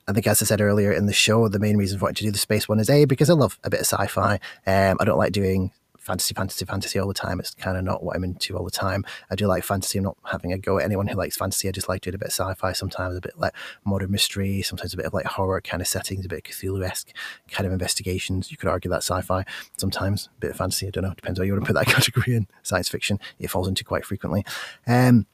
I 0.07 0.13
think, 0.13 0.27
as 0.27 0.43
I 0.43 0.47
said 0.47 0.61
earlier 0.61 0.93
in 0.93 1.07
the 1.07 1.13
show, 1.13 1.49
the 1.49 1.59
main 1.59 1.77
reason 1.77 1.99
for 1.99 2.05
wanting 2.05 2.17
to 2.17 2.25
do 2.25 2.31
the 2.31 2.39
space 2.39 2.69
one 2.69 2.81
is 2.81 2.91
A, 2.91 3.05
because 3.05 3.31
I 3.31 3.35
love 3.35 3.59
a 3.65 3.71
bit 3.71 3.81
of 3.81 3.87
sci 3.87 4.07
fi. 4.07 4.35
Um, 4.67 4.97
I 5.01 5.05
don't 5.05 5.19
like 5.19 5.33
doing 5.33 5.73
fantasy, 6.03 6.35
fantasy, 6.35 6.65
fantasy 6.65 6.99
all 6.99 7.09
the 7.09 7.15
time. 7.15 7.41
It's 7.41 7.55
kind 7.55 7.77
of 7.77 7.85
not 7.85 8.03
what 8.03 8.17
I'm 8.17 8.25
into 8.25 8.57
all 8.57 8.65
the 8.65 8.71
time. 8.71 9.05
I 9.31 9.37
do 9.37 9.47
like 9.47 9.65
fantasy. 9.65 9.99
I'm 9.99 10.05
not 10.05 10.19
having 10.25 10.53
a 10.53 10.59
go 10.59 10.79
at 10.79 10.85
anyone 10.85 11.07
who 11.07 11.17
likes 11.17 11.37
fantasy. 11.37 11.69
I 11.69 11.73
just 11.73 11.89
like 11.89 12.03
doing 12.03 12.15
a 12.15 12.19
bit 12.19 12.29
of 12.29 12.33
sci-fi 12.33 12.73
sometimes, 12.73 13.17
a 13.17 13.21
bit 13.21 13.39
like 13.39 13.55
modern 13.85 14.11
mystery, 14.11 14.63
sometimes 14.63 14.93
a 14.93 14.97
bit 14.97 15.07
of 15.07 15.15
like 15.15 15.27
horror 15.27 15.61
kind 15.61 15.81
of 15.81 15.87
settings, 15.87 16.25
a 16.25 16.29
bit 16.29 16.39
of 16.41 16.45
Cthulhu-esque 16.45 17.13
kind 17.51 17.67
of 17.67 17.73
investigations. 17.73 18.51
You 18.51 18.57
could 18.57 18.69
argue 18.69 18.91
that 18.91 18.99
sci-fi 18.99 19.45
sometimes, 19.77 20.29
a 20.37 20.41
bit 20.41 20.51
of 20.51 20.57
fantasy. 20.57 20.89
I 20.89 20.91
don't 20.91 21.05
know. 21.05 21.15
Depends 21.15 21.39
how 21.39 21.45
you 21.45 21.53
want 21.53 21.65
to 21.65 21.73
put 21.73 21.79
that 21.79 21.87
category 21.95 22.37
in. 22.37 22.47
Science 22.63 22.89
fiction, 22.89 23.19
it 23.39 23.49
falls 23.49 23.69
into 23.69 23.85
quite 23.85 24.05
frequently. 24.05 24.45
Um, 24.87 25.27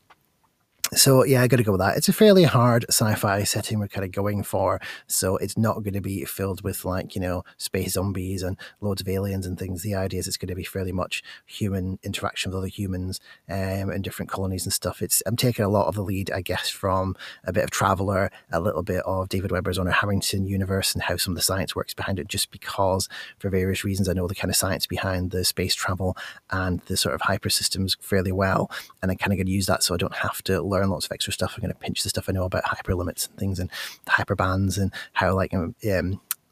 so 0.99 1.25
yeah, 1.25 1.43
I 1.43 1.47
got 1.47 1.59
to 1.59 1.63
go 1.63 1.73
with 1.73 1.81
that. 1.81 1.97
It's 1.97 2.09
a 2.09 2.13
fairly 2.13 2.43
hard 2.43 2.85
sci-fi 2.89 3.45
setting 3.45 3.79
we're 3.79 3.87
kind 3.87 4.05
of 4.05 4.11
going 4.11 4.43
for, 4.43 4.81
so 5.07 5.37
it's 5.37 5.57
not 5.57 5.85
going 5.85 5.95
to 5.95 6.01
be 6.01 6.25
filled 6.25 6.63
with 6.63 6.85
like 6.85 7.15
you 7.15 7.21
know 7.21 7.45
space 7.57 7.93
zombies 7.93 8.43
and 8.43 8.57
loads 8.81 9.01
of 9.01 9.09
aliens 9.09 9.47
and 9.47 9.57
things. 9.57 9.83
The 9.83 9.95
idea 9.95 10.19
is 10.19 10.27
it's 10.27 10.37
going 10.37 10.49
to 10.49 10.57
be 10.57 10.65
fairly 10.65 10.91
much 10.91 11.23
human 11.47 12.01
interaction 12.03 12.51
with 12.51 12.59
other 12.59 12.67
humans 12.67 13.21
um, 13.49 13.91
and 13.91 14.03
different 14.03 14.29
colonies 14.29 14.67
and 14.67 14.73
stuff. 14.73 15.01
It's 15.01 15.23
I'm 15.25 15.37
taking 15.37 15.65
a 15.65 15.69
lot 15.69 15.87
of 15.87 15.95
the 15.95 16.03
lead, 16.03 16.33
I 16.33 16.41
guess, 16.41 16.69
from 16.69 17.15
a 17.45 17.53
bit 17.53 17.65
of 17.65 17.71
Traveller, 17.71 18.33
a 18.51 18.61
little 18.61 18.83
bit 18.83 19.03
of 19.05 19.29
David 19.29 19.53
Weber's 19.53 19.79
Honor 19.79 19.93
Harrington 19.93 20.47
universe 20.47 20.95
and 20.95 21.03
how 21.05 21.17
some 21.17 21.33
of 21.33 21.37
the 21.37 21.43
science 21.43 21.77
works 21.77 21.95
behind 21.95 22.19
it. 22.19 22.27
Just 22.27 22.51
because, 22.51 23.09
for 23.39 23.51
various 23.51 23.85
reasons, 23.85 24.09
I 24.09 24.15
know 24.15 24.27
the 24.27 24.35
kind 24.35 24.51
of 24.51 24.57
science 24.57 24.87
behind 24.87 25.31
the 25.31 25.45
space 25.45 25.77
travel 25.77 26.17
and 26.51 26.81
the 26.87 26.97
sort 26.97 27.15
of 27.15 27.21
hyper 27.21 27.51
systems 27.51 27.97
fairly 28.01 28.33
well, 28.33 28.69
and 29.01 29.13
I 29.13 29.15
kind 29.15 29.33
of 29.33 29.39
going 29.39 29.47
to 29.47 29.53
use 29.53 29.67
that 29.67 29.85
so 29.85 29.95
I 29.95 29.99
don't 29.99 30.17
have 30.17 30.43
to 30.43 30.61
learn 30.61 30.88
learn 30.89 30.95
lots 30.95 31.07
of 31.07 31.13
extra 31.13 31.33
stuff. 31.33 31.55
I'm 31.55 31.63
going 31.63 31.73
to 31.73 31.79
pinch 31.79 32.03
the 32.03 32.09
stuff 32.09 32.29
I 32.29 32.33
know 32.33 32.45
about 32.45 32.65
hyper 32.65 32.95
limits 32.95 33.27
and 33.27 33.37
things 33.39 33.59
and 33.59 33.71
hyper 34.07 34.35
bands 34.35 34.79
and 34.79 34.93
how 35.13 35.35
like 35.35 35.55
um, 35.55 35.75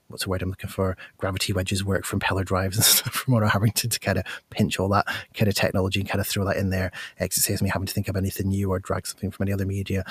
what's 0.08 0.24
the 0.24 0.30
word 0.30 0.42
I'm 0.42 0.50
looking 0.50 0.70
for? 0.70 0.96
Gravity 1.18 1.52
wedges 1.52 1.84
work 1.84 2.04
from 2.04 2.20
impeller 2.20 2.44
drives 2.44 2.76
and 2.76 2.84
stuff 2.84 3.12
from 3.12 3.34
Honor 3.34 3.46
Harrington 3.46 3.90
to 3.90 4.00
kind 4.00 4.18
of 4.18 4.24
pinch 4.50 4.78
all 4.78 4.88
that 4.90 5.06
kind 5.34 5.48
of 5.48 5.54
technology 5.54 6.00
and 6.00 6.08
kind 6.08 6.20
of 6.20 6.26
throw 6.26 6.44
that 6.44 6.56
in 6.56 6.70
there. 6.70 6.90
It 7.18 7.32
saves 7.32 7.62
me 7.62 7.70
having 7.70 7.86
to 7.86 7.94
think 7.94 8.08
of 8.08 8.16
anything 8.16 8.48
new 8.48 8.70
or 8.70 8.78
drag 8.78 9.06
something 9.06 9.30
from 9.30 9.44
any 9.44 9.52
other 9.52 9.66
media. 9.66 10.04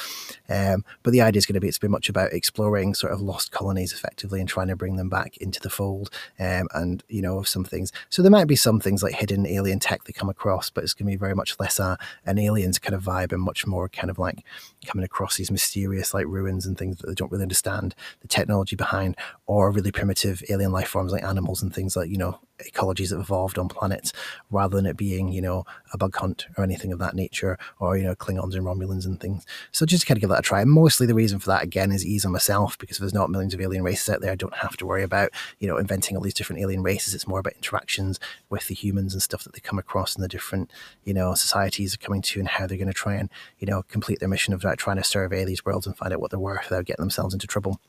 Um, 0.49 0.83
but 1.03 1.11
the 1.11 1.21
idea 1.21 1.37
is 1.37 1.45
going 1.45 1.55
to 1.55 1.59
be 1.59 1.67
it's 1.67 1.77
been 1.77 1.91
much 1.91 2.09
about 2.09 2.33
exploring 2.33 2.93
sort 2.93 3.13
of 3.13 3.21
lost 3.21 3.51
colonies 3.51 3.93
effectively 3.93 4.39
and 4.39 4.49
trying 4.49 4.67
to 4.67 4.75
bring 4.75 4.95
them 4.95 5.09
back 5.09 5.37
into 5.37 5.59
the 5.59 5.69
fold. 5.69 6.09
Um, 6.39 6.67
and 6.73 7.03
you 7.07 7.21
know 7.21 7.37
of 7.37 7.47
some 7.47 7.63
things. 7.63 7.91
So 8.09 8.21
there 8.21 8.31
might 8.31 8.45
be 8.45 8.55
some 8.55 8.79
things 8.79 9.01
like 9.01 9.15
hidden 9.15 9.45
alien 9.45 9.79
tech 9.79 10.03
that 10.03 10.15
come 10.15 10.29
across, 10.29 10.69
but 10.69 10.83
it's 10.83 10.93
going 10.93 11.07
to 11.07 11.11
be 11.11 11.17
very 11.17 11.35
much 11.35 11.59
less 11.59 11.79
uh, 11.79 11.95
an 12.25 12.37
aliens 12.37 12.79
kind 12.79 12.93
of 12.93 13.03
vibe 13.03 13.31
and 13.31 13.41
much 13.41 13.65
more 13.65 13.89
kind 13.89 14.09
of 14.09 14.19
like 14.19 14.43
coming 14.85 15.05
across 15.05 15.37
these 15.37 15.51
mysterious 15.51 16.13
like 16.13 16.25
ruins 16.27 16.65
and 16.65 16.77
things 16.77 16.97
that 16.97 17.07
they 17.07 17.13
don't 17.13 17.31
really 17.31 17.43
understand 17.43 17.95
the 18.21 18.27
technology 18.27 18.75
behind 18.75 19.15
or 19.47 19.71
really 19.71 19.84
really 19.85 19.91
primitive 19.91 20.43
alien 20.49 20.71
life 20.71 20.87
forms 20.87 21.11
like 21.11 21.23
animals 21.23 21.61
and 21.61 21.71
things 21.71 21.95
like 21.95 22.09
you 22.09 22.17
know 22.17 22.39
ecologies 22.59 23.09
that 23.09 23.19
evolved 23.19 23.59
on 23.59 23.67
planets 23.67 24.13
rather 24.49 24.75
than 24.77 24.87
it 24.87 24.97
being 24.97 25.27
you 25.27 25.41
know 25.41 25.63
a 25.93 25.97
bug 25.97 26.15
hunt 26.15 26.47
or 26.57 26.63
anything 26.63 26.91
of 26.91 26.97
that 26.97 27.13
nature 27.13 27.55
or 27.79 27.95
you 27.95 28.03
know 28.03 28.15
klingons 28.15 28.55
and 28.55 28.65
romulans 28.65 29.05
and 29.05 29.19
things. 29.19 29.45
So 29.71 29.85
just 29.85 30.01
to 30.01 30.07
kind 30.07 30.17
of 30.17 30.21
give 30.21 30.29
that 30.31 30.39
a 30.39 30.41
try. 30.41 30.61
And 30.61 30.71
mostly 30.71 31.05
the 31.05 31.13
reason 31.13 31.37
for 31.37 31.49
that 31.49 31.61
again 31.61 31.91
is 31.91 32.03
ease 32.03 32.25
on 32.25 32.31
myself 32.31 32.79
because 32.79 32.97
there's 32.97 33.13
not 33.13 33.29
millions 33.29 33.53
of 33.53 33.61
alien 33.61 33.83
races 33.83 34.09
out 34.09 34.21
there. 34.21 34.31
I 34.31 34.35
don't 34.35 34.55
have 34.55 34.75
to 34.77 34.87
worry 34.87 35.03
about 35.03 35.29
you 35.59 35.67
know 35.67 35.77
inventing 35.77 36.17
all 36.17 36.23
these 36.23 36.33
different 36.33 36.63
alien 36.63 36.81
races. 36.81 37.13
It's 37.13 37.27
more 37.27 37.39
about 37.39 37.53
interactions 37.53 38.19
with 38.49 38.67
the 38.67 38.75
humans 38.75 39.13
and 39.13 39.21
stuff 39.21 39.43
that 39.43 39.53
they 39.53 39.59
come 39.59 39.77
across 39.77 40.15
in 40.15 40.23
the 40.23 40.27
different 40.27 40.71
you 41.03 41.13
know 41.13 41.35
societies 41.35 41.93
are 41.93 41.99
coming 41.99 42.23
to 42.23 42.39
and 42.39 42.49
how 42.49 42.65
they're 42.65 42.77
going 42.77 42.87
to 42.87 42.93
try 42.93 43.13
and 43.13 43.29
you 43.59 43.67
know 43.67 43.83
complete 43.83 44.19
their 44.19 44.29
mission 44.29 44.53
of 44.53 44.63
like, 44.63 44.79
trying 44.79 44.97
to 44.97 45.03
survey 45.03 45.45
these 45.45 45.63
worlds 45.63 45.85
and 45.85 45.95
find 45.95 46.11
out 46.11 46.19
what 46.19 46.31
they're 46.31 46.39
worth 46.39 46.69
without 46.69 46.85
getting 46.85 47.03
themselves 47.03 47.33
into 47.33 47.45
trouble 47.45 47.79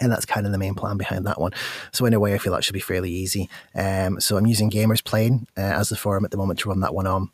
and 0.00 0.10
that's 0.10 0.26
kind 0.26 0.46
of 0.46 0.52
the 0.52 0.58
main 0.58 0.74
plan 0.74 0.96
behind 0.96 1.26
that 1.26 1.40
one. 1.40 1.52
So 1.92 2.04
in 2.04 2.14
a 2.14 2.20
way, 2.20 2.34
I 2.34 2.38
feel 2.38 2.52
that 2.52 2.64
should 2.64 2.72
be 2.72 2.80
fairly 2.80 3.10
easy. 3.10 3.48
Um, 3.74 4.20
so 4.20 4.36
I'm 4.36 4.46
using 4.46 4.70
Gamersplane 4.70 5.46
uh, 5.56 5.60
as 5.60 5.88
the 5.88 5.96
forum 5.96 6.24
at 6.24 6.30
the 6.30 6.36
moment 6.36 6.60
to 6.60 6.68
run 6.68 6.80
that 6.80 6.94
one 6.94 7.06
on. 7.06 7.30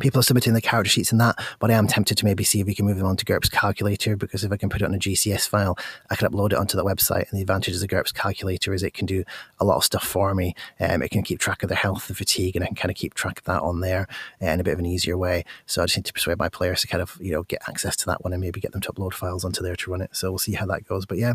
People 0.00 0.20
are 0.20 0.22
submitting 0.22 0.54
the 0.54 0.62
character 0.62 0.88
sheets 0.88 1.12
and 1.12 1.20
that, 1.20 1.38
but 1.58 1.70
I 1.70 1.74
am 1.74 1.86
tempted 1.86 2.16
to 2.16 2.24
maybe 2.24 2.44
see 2.44 2.60
if 2.60 2.66
we 2.66 2.74
can 2.74 2.86
move 2.86 2.96
them 2.96 3.06
onto 3.06 3.26
GURPS 3.26 3.50
Calculator 3.50 4.16
because 4.16 4.42
if 4.42 4.50
I 4.50 4.56
can 4.56 4.70
put 4.70 4.80
it 4.80 4.86
on 4.86 4.94
a 4.94 4.98
GCS 4.98 5.46
file, 5.46 5.76
I 6.10 6.16
can 6.16 6.30
upload 6.30 6.52
it 6.52 6.58
onto 6.58 6.78
the 6.78 6.84
website. 6.84 7.30
And 7.30 7.36
the 7.36 7.42
advantage 7.42 7.74
of 7.74 7.80
the 7.80 7.88
GURPS 7.88 8.14
Calculator 8.14 8.72
is 8.72 8.82
it 8.82 8.94
can 8.94 9.04
do 9.04 9.22
a 9.60 9.66
lot 9.66 9.76
of 9.76 9.84
stuff 9.84 10.04
for 10.04 10.34
me. 10.34 10.54
Um, 10.80 11.02
it 11.02 11.10
can 11.10 11.22
keep 11.22 11.40
track 11.40 11.62
of 11.62 11.68
their 11.68 11.76
health, 11.76 12.08
the 12.08 12.14
fatigue, 12.14 12.56
and 12.56 12.64
I 12.64 12.68
can 12.68 12.76
kind 12.76 12.90
of 12.90 12.96
keep 12.96 13.12
track 13.12 13.40
of 13.40 13.44
that 13.44 13.60
on 13.60 13.80
there 13.80 14.08
in 14.40 14.60
a 14.60 14.64
bit 14.64 14.72
of 14.72 14.78
an 14.78 14.86
easier 14.86 15.18
way. 15.18 15.44
So 15.66 15.82
I 15.82 15.84
just 15.84 15.98
need 15.98 16.06
to 16.06 16.12
persuade 16.14 16.38
my 16.38 16.48
players 16.48 16.80
to 16.80 16.86
kind 16.86 17.02
of 17.02 17.18
you 17.20 17.32
know 17.32 17.42
get 17.42 17.60
access 17.68 17.94
to 17.96 18.06
that 18.06 18.24
one 18.24 18.32
and 18.32 18.40
maybe 18.40 18.60
get 18.60 18.72
them 18.72 18.80
to 18.80 18.92
upload 18.94 19.12
files 19.12 19.44
onto 19.44 19.62
there 19.62 19.76
to 19.76 19.90
run 19.90 20.00
it. 20.00 20.16
So 20.16 20.30
we'll 20.30 20.38
see 20.38 20.54
how 20.54 20.64
that 20.66 20.86
goes. 20.86 21.04
But 21.04 21.18
yeah, 21.18 21.34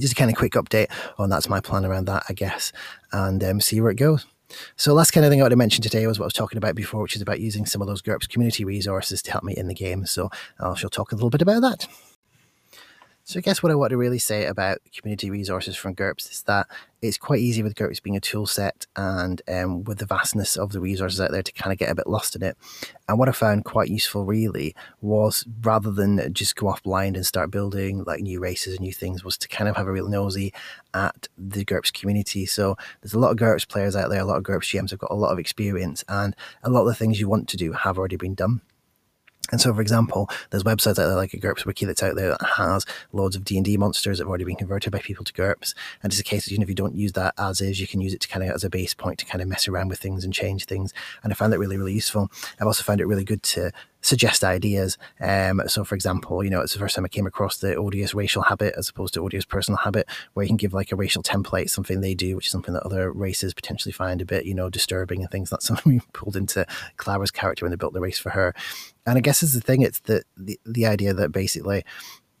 just 0.00 0.12
a 0.12 0.16
kind 0.16 0.30
of 0.30 0.36
quick 0.36 0.52
update 0.52 0.88
on 1.18 1.30
that's 1.30 1.48
my 1.48 1.60
plan 1.60 1.84
around 1.84 2.06
that, 2.06 2.24
I 2.28 2.32
guess, 2.32 2.72
and 3.12 3.42
um, 3.42 3.60
see 3.60 3.80
where 3.80 3.90
it 3.90 3.96
goes. 3.96 4.26
So 4.76 4.94
last 4.94 5.10
kind 5.10 5.24
of 5.26 5.30
thing 5.30 5.40
I 5.40 5.44
want 5.44 5.52
to 5.52 5.56
mention 5.56 5.82
today 5.82 6.06
was 6.06 6.18
what 6.18 6.24
I 6.24 6.28
was 6.28 6.32
talking 6.32 6.58
about 6.58 6.74
before, 6.74 7.02
which 7.02 7.16
is 7.16 7.22
about 7.22 7.40
using 7.40 7.66
some 7.66 7.82
of 7.82 7.88
those 7.88 8.02
GURPS 8.02 8.28
community 8.28 8.64
resources 8.64 9.20
to 9.22 9.32
help 9.32 9.44
me 9.44 9.54
in 9.56 9.68
the 9.68 9.74
game. 9.74 10.06
So 10.06 10.30
I 10.60 10.74
shall 10.74 10.90
talk 10.90 11.12
a 11.12 11.16
little 11.16 11.30
bit 11.30 11.42
about 11.42 11.62
that. 11.62 11.88
So 13.28 13.38
I 13.38 13.42
guess 13.42 13.60
what 13.60 13.72
I 13.72 13.74
want 13.74 13.90
to 13.90 13.96
really 13.96 14.20
say 14.20 14.46
about 14.46 14.78
community 14.96 15.30
resources 15.30 15.74
from 15.74 15.96
GURPS 15.96 16.30
is 16.30 16.42
that 16.42 16.68
it's 17.02 17.18
quite 17.18 17.40
easy 17.40 17.60
with 17.60 17.74
GURPS 17.74 18.00
being 18.00 18.14
a 18.14 18.20
tool 18.20 18.46
set 18.46 18.86
and 18.94 19.42
um, 19.48 19.82
with 19.82 19.98
the 19.98 20.06
vastness 20.06 20.56
of 20.56 20.70
the 20.70 20.78
resources 20.78 21.20
out 21.20 21.32
there 21.32 21.42
to 21.42 21.52
kind 21.52 21.72
of 21.72 21.78
get 21.80 21.90
a 21.90 21.94
bit 21.96 22.06
lost 22.06 22.36
in 22.36 22.44
it. 22.44 22.56
And 23.08 23.18
what 23.18 23.28
I 23.28 23.32
found 23.32 23.64
quite 23.64 23.88
useful 23.88 24.24
really 24.24 24.76
was 25.00 25.44
rather 25.62 25.90
than 25.90 26.32
just 26.32 26.54
go 26.54 26.68
off 26.68 26.84
blind 26.84 27.16
and 27.16 27.26
start 27.26 27.50
building 27.50 28.04
like 28.04 28.20
new 28.20 28.38
races 28.38 28.74
and 28.74 28.82
new 28.82 28.92
things 28.92 29.24
was 29.24 29.36
to 29.38 29.48
kind 29.48 29.68
of 29.68 29.74
have 29.74 29.88
a 29.88 29.92
real 29.92 30.08
nosy 30.08 30.54
at 30.94 31.26
the 31.36 31.64
GURPS 31.64 31.92
community. 31.92 32.46
So 32.46 32.76
there's 33.02 33.14
a 33.14 33.18
lot 33.18 33.32
of 33.32 33.38
GURPS 33.38 33.66
players 33.66 33.96
out 33.96 34.08
there, 34.08 34.20
a 34.20 34.24
lot 34.24 34.36
of 34.36 34.44
GURPS 34.44 34.72
GMs 34.72 34.90
have 34.90 35.00
got 35.00 35.10
a 35.10 35.14
lot 35.14 35.32
of 35.32 35.40
experience 35.40 36.04
and 36.08 36.36
a 36.62 36.70
lot 36.70 36.82
of 36.82 36.86
the 36.86 36.94
things 36.94 37.18
you 37.18 37.28
want 37.28 37.48
to 37.48 37.56
do 37.56 37.72
have 37.72 37.98
already 37.98 38.14
been 38.14 38.34
done. 38.36 38.60
And 39.52 39.60
so, 39.60 39.72
for 39.72 39.80
example, 39.80 40.28
there's 40.50 40.64
websites 40.64 40.98
out 40.98 41.06
there 41.06 41.14
like 41.14 41.34
a 41.34 41.38
GURPS 41.38 41.64
wiki 41.64 41.86
that's 41.86 42.02
out 42.02 42.16
there 42.16 42.30
that 42.30 42.42
has 42.56 42.84
loads 43.12 43.36
of 43.36 43.44
D 43.44 43.56
and 43.56 43.64
D 43.64 43.76
monsters 43.76 44.18
that 44.18 44.24
have 44.24 44.28
already 44.28 44.44
been 44.44 44.56
converted 44.56 44.92
by 44.92 44.98
people 44.98 45.24
to 45.24 45.32
GURPS. 45.32 45.74
And 46.02 46.12
it's 46.12 46.20
a 46.20 46.24
case 46.24 46.46
of 46.46 46.52
even 46.52 46.62
if 46.62 46.68
you 46.68 46.74
don't 46.74 46.94
use 46.94 47.12
that 47.12 47.34
as 47.38 47.60
is, 47.60 47.80
you 47.80 47.86
can 47.86 48.00
use 48.00 48.14
it 48.14 48.20
to 48.20 48.28
kind 48.28 48.44
of 48.44 48.50
as 48.50 48.64
a 48.64 48.70
base 48.70 48.94
point 48.94 49.18
to 49.20 49.26
kind 49.26 49.42
of 49.42 49.48
mess 49.48 49.68
around 49.68 49.88
with 49.88 49.98
things 49.98 50.24
and 50.24 50.32
change 50.32 50.64
things. 50.64 50.92
And 51.22 51.32
I 51.32 51.36
found 51.36 51.52
that 51.52 51.58
really, 51.58 51.76
really 51.76 51.94
useful. 51.94 52.30
I've 52.60 52.66
also 52.66 52.82
found 52.82 53.00
it 53.00 53.06
really 53.06 53.24
good 53.24 53.42
to 53.44 53.72
suggest 54.06 54.44
ideas. 54.44 54.96
Um, 55.20 55.60
so, 55.66 55.82
for 55.82 55.96
example, 55.96 56.44
you 56.44 56.50
know, 56.50 56.60
it's 56.60 56.72
the 56.72 56.78
first 56.78 56.94
time 56.94 57.04
I 57.04 57.08
came 57.08 57.26
across 57.26 57.58
the 57.58 57.74
odious 57.74 58.14
racial 58.14 58.42
habit 58.42 58.74
as 58.78 58.88
opposed 58.88 59.14
to 59.14 59.20
odious 59.20 59.44
personal 59.44 59.78
habit, 59.78 60.08
where 60.34 60.44
you 60.44 60.48
can 60.48 60.56
give 60.56 60.72
like 60.72 60.92
a 60.92 60.96
racial 60.96 61.24
template, 61.24 61.70
something 61.70 62.00
they 62.00 62.14
do, 62.14 62.36
which 62.36 62.46
is 62.46 62.52
something 62.52 62.72
that 62.74 62.84
other 62.84 63.10
races 63.10 63.52
potentially 63.52 63.92
find 63.92 64.22
a 64.22 64.24
bit, 64.24 64.46
you 64.46 64.54
know, 64.54 64.70
disturbing 64.70 65.22
and 65.22 65.30
things. 65.30 65.50
That's 65.50 65.66
something 65.66 65.94
we 65.94 66.00
pulled 66.12 66.36
into 66.36 66.64
Clara's 66.98 67.32
character 67.32 67.64
when 67.64 67.70
they 67.70 67.76
built 67.76 67.94
the 67.94 68.00
race 68.00 68.18
for 68.18 68.30
her. 68.30 68.54
And 69.04 69.18
I 69.18 69.20
guess 69.20 69.42
is 69.42 69.54
the 69.54 69.60
thing, 69.60 69.82
it's 69.82 70.00
the, 70.00 70.22
the 70.36 70.58
the 70.64 70.86
idea 70.86 71.12
that 71.12 71.32
basically 71.32 71.84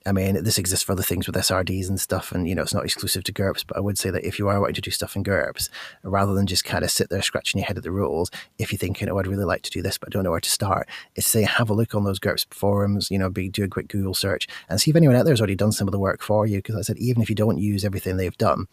I 0.06 0.12
mean, 0.12 0.42
this 0.44 0.58
exists 0.58 0.84
for 0.84 0.92
other 0.92 1.02
things 1.02 1.26
with 1.26 1.36
SRDs 1.36 1.88
and 1.88 2.00
stuff, 2.00 2.30
and 2.32 2.48
you 2.48 2.54
know, 2.54 2.62
it's 2.62 2.74
not 2.74 2.84
exclusive 2.84 3.24
to 3.24 3.32
GURPS. 3.32 3.64
But 3.66 3.76
I 3.76 3.80
would 3.80 3.98
say 3.98 4.10
that 4.10 4.24
if 4.24 4.38
you 4.38 4.48
are 4.48 4.60
wanting 4.60 4.74
to 4.76 4.80
do 4.80 4.90
stuff 4.90 5.16
in 5.16 5.24
GURPS, 5.24 5.68
rather 6.04 6.32
than 6.32 6.46
just 6.46 6.64
kind 6.64 6.84
of 6.84 6.90
sit 6.90 7.10
there 7.10 7.22
scratching 7.22 7.58
your 7.58 7.66
head 7.66 7.76
at 7.76 7.82
the 7.82 7.90
rules, 7.90 8.30
if 8.58 8.72
you're 8.72 8.78
thinking, 8.78 9.08
"Oh, 9.08 9.18
I'd 9.18 9.26
really 9.26 9.44
like 9.44 9.62
to 9.62 9.70
do 9.70 9.82
this, 9.82 9.98
but 9.98 10.08
I 10.08 10.10
don't 10.10 10.24
know 10.24 10.30
where 10.30 10.40
to 10.40 10.50
start," 10.50 10.88
is 11.16 11.26
say 11.26 11.42
have 11.42 11.70
a 11.70 11.74
look 11.74 11.94
on 11.94 12.04
those 12.04 12.20
GURPS 12.20 12.46
forums. 12.50 13.10
You 13.10 13.18
know, 13.18 13.30
be 13.30 13.48
do 13.48 13.64
a 13.64 13.68
quick 13.68 13.88
Google 13.88 14.14
search 14.14 14.46
and 14.68 14.80
see 14.80 14.90
if 14.90 14.96
anyone 14.96 15.16
out 15.16 15.24
there 15.24 15.32
has 15.32 15.40
already 15.40 15.56
done 15.56 15.72
some 15.72 15.88
of 15.88 15.92
the 15.92 15.98
work 15.98 16.22
for 16.22 16.46
you. 16.46 16.58
Because 16.58 16.76
I 16.76 16.82
said, 16.82 16.98
even 16.98 17.22
if 17.22 17.28
you 17.28 17.36
don't 17.36 17.58
use 17.58 17.84
everything 17.84 18.16
they've 18.16 18.36
done, 18.38 18.66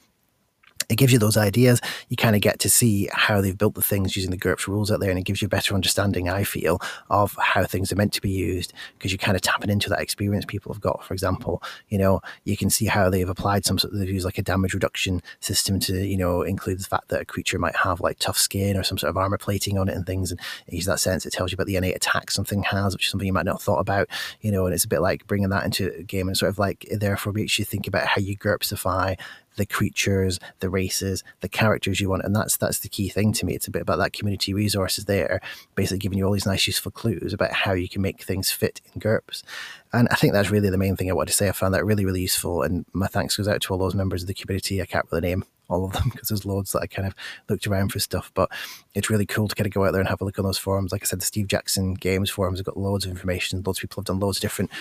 it 0.89 0.95
gives 0.95 1.13
you 1.13 1.19
those 1.19 1.37
ideas. 1.37 1.81
You 2.09 2.17
kind 2.17 2.35
of 2.35 2.41
get 2.41 2.59
to 2.59 2.69
see 2.69 3.09
how 3.11 3.41
they've 3.41 3.57
built 3.57 3.75
the 3.75 3.81
things 3.81 4.15
using 4.15 4.31
the 4.31 4.37
GURPS 4.37 4.67
rules 4.67 4.91
out 4.91 4.99
there, 4.99 5.09
and 5.09 5.19
it 5.19 5.23
gives 5.25 5.41
you 5.41 5.45
a 5.45 5.49
better 5.49 5.75
understanding, 5.75 6.29
I 6.29 6.43
feel, 6.43 6.79
of 7.09 7.37
how 7.39 7.65
things 7.65 7.91
are 7.91 7.95
meant 7.95 8.13
to 8.13 8.21
be 8.21 8.29
used 8.29 8.73
because 8.97 9.11
you're 9.11 9.17
kind 9.17 9.35
of 9.35 9.41
tapping 9.41 9.69
into 9.69 9.89
that 9.89 10.01
experience 10.01 10.45
people 10.45 10.73
have 10.73 10.81
got. 10.81 11.03
For 11.03 11.13
example, 11.13 11.61
you 11.89 11.97
know, 11.97 12.21
you 12.43 12.57
can 12.57 12.69
see 12.69 12.85
how 12.85 13.09
they've 13.09 13.29
applied 13.29 13.65
some 13.65 13.77
sort 13.77 13.93
of, 13.93 13.99
they've 13.99 14.09
used 14.09 14.25
like 14.25 14.37
a 14.37 14.43
damage 14.43 14.73
reduction 14.73 15.21
system 15.39 15.79
to, 15.81 16.05
you 16.05 16.17
know, 16.17 16.41
include 16.41 16.79
the 16.79 16.85
fact 16.85 17.09
that 17.09 17.21
a 17.21 17.25
creature 17.25 17.59
might 17.59 17.75
have 17.75 18.01
like 18.01 18.19
tough 18.19 18.37
skin 18.37 18.77
or 18.77 18.83
some 18.83 18.97
sort 18.97 19.09
of 19.09 19.17
armor 19.17 19.37
plating 19.37 19.77
on 19.77 19.87
it 19.89 19.95
and 19.95 20.05
things. 20.05 20.31
And 20.31 20.39
in 20.67 20.79
that 20.85 20.99
sense, 20.99 21.25
it 21.25 21.33
tells 21.33 21.51
you 21.51 21.55
about 21.55 21.67
the 21.67 21.75
innate 21.75 21.95
attack 21.95 22.31
something 22.31 22.63
has, 22.63 22.93
which 22.93 23.05
is 23.05 23.11
something 23.11 23.27
you 23.27 23.33
might 23.33 23.45
not 23.45 23.55
have 23.55 23.61
thought 23.61 23.79
about, 23.79 24.07
you 24.41 24.51
know, 24.51 24.65
and 24.65 24.73
it's 24.73 24.85
a 24.85 24.89
bit 24.89 25.01
like 25.01 25.27
bringing 25.27 25.49
that 25.49 25.65
into 25.65 25.93
a 25.97 26.03
game 26.03 26.27
and 26.27 26.37
sort 26.37 26.49
of 26.49 26.59
like, 26.59 26.87
therefore 26.91 27.33
makes 27.33 27.57
you 27.59 27.65
think 27.65 27.87
about 27.87 28.07
how 28.07 28.21
you 28.21 28.37
GURPSify 28.37 29.19
the 29.55 29.65
creatures, 29.65 30.39
the 30.59 30.69
races, 30.69 31.23
the 31.41 31.49
characters 31.49 31.99
you 31.99 32.09
want, 32.09 32.23
and 32.23 32.35
that's 32.35 32.57
that's 32.57 32.79
the 32.79 32.89
key 32.89 33.09
thing 33.09 33.33
to 33.33 33.45
me. 33.45 33.53
It's 33.53 33.67
a 33.67 33.71
bit 33.71 33.81
about 33.81 33.99
that 33.99 34.13
community 34.13 34.53
resources 34.53 35.05
there, 35.05 35.41
basically 35.75 35.99
giving 35.99 36.17
you 36.17 36.25
all 36.25 36.33
these 36.33 36.45
nice, 36.45 36.67
useful 36.67 36.91
clues 36.91 37.33
about 37.33 37.53
how 37.53 37.73
you 37.73 37.89
can 37.89 38.01
make 38.01 38.23
things 38.23 38.51
fit 38.51 38.81
in 38.93 39.01
GURPS. 39.01 39.43
And 39.91 40.07
I 40.09 40.15
think 40.15 40.33
that's 40.33 40.49
really 40.49 40.69
the 40.69 40.77
main 40.77 40.95
thing 40.95 41.09
I 41.09 41.13
want 41.13 41.29
to 41.29 41.35
say. 41.35 41.49
I 41.49 41.51
found 41.51 41.73
that 41.73 41.85
really, 41.85 42.05
really 42.05 42.21
useful, 42.21 42.63
and 42.63 42.85
my 42.93 43.07
thanks 43.07 43.37
goes 43.37 43.47
out 43.47 43.61
to 43.61 43.73
all 43.73 43.79
those 43.79 43.95
members 43.95 44.23
of 44.23 44.27
the 44.27 44.33
community. 44.33 44.81
I 44.81 44.85
can't 44.85 45.05
really 45.11 45.27
name 45.27 45.45
all 45.69 45.85
of 45.85 45.93
them 45.93 46.09
because 46.11 46.29
there's 46.29 46.45
loads 46.45 46.71
that 46.71 46.81
I 46.81 46.87
kind 46.87 47.07
of 47.07 47.15
looked 47.49 47.67
around 47.67 47.91
for 47.91 47.99
stuff. 47.99 48.31
But 48.33 48.49
it's 48.93 49.09
really 49.09 49.25
cool 49.25 49.47
to 49.47 49.55
kind 49.55 49.67
of 49.67 49.73
go 49.73 49.85
out 49.85 49.91
there 49.91 50.01
and 50.01 50.09
have 50.09 50.21
a 50.21 50.25
look 50.25 50.39
on 50.39 50.45
those 50.45 50.57
forums. 50.57 50.91
Like 50.91 51.03
I 51.03 51.05
said, 51.05 51.21
the 51.21 51.25
Steve 51.25 51.47
Jackson 51.47 51.93
Games 51.93 52.29
forums 52.29 52.59
have 52.59 52.65
got 52.65 52.77
loads 52.77 53.05
of 53.05 53.11
information. 53.11 53.61
Loads 53.65 53.79
of 53.79 53.81
people 53.81 54.01
have 54.01 54.05
done 54.05 54.19
loads 54.19 54.37
of 54.37 54.41
different 54.41 54.71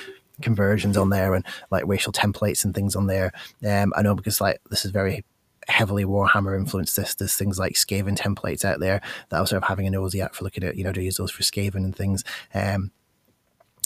conversions 0.43 0.97
on 0.97 1.11
there 1.11 1.35
and 1.35 1.45
like 1.71 1.85
racial 1.87 2.13
templates 2.13 2.65
and 2.65 2.75
things 2.75 2.97
on 2.97 3.07
there. 3.07 3.33
Um, 3.67 3.93
I 3.97 4.03
know 4.03 4.15
because 4.15 4.41
like 4.41 4.61
this 4.71 4.85
is 4.85 4.91
very 4.91 5.25
heavily 5.69 6.05
Warhammer 6.05 6.57
influenced 6.57 6.97
this. 6.97 7.15
There's 7.15 7.37
things 7.37 7.59
like 7.59 7.75
Skaven 7.75 8.17
templates 8.17 8.65
out 8.65 8.81
there 8.81 9.01
that 9.29 9.37
I 9.37 9.41
was 9.41 9.51
sort 9.51 9.63
of 9.63 9.69
having 9.69 9.87
a 9.87 9.91
nosy 9.91 10.21
at 10.21 10.35
for 10.35 10.45
looking 10.45 10.65
at, 10.65 10.77
you 10.77 10.85
know, 10.85 10.93
to 10.93 11.03
use 11.03 11.17
those 11.17 11.31
for 11.31 11.43
Skaven 11.43 11.77
and 11.77 11.95
things. 11.95 12.25
Um, 12.55 12.91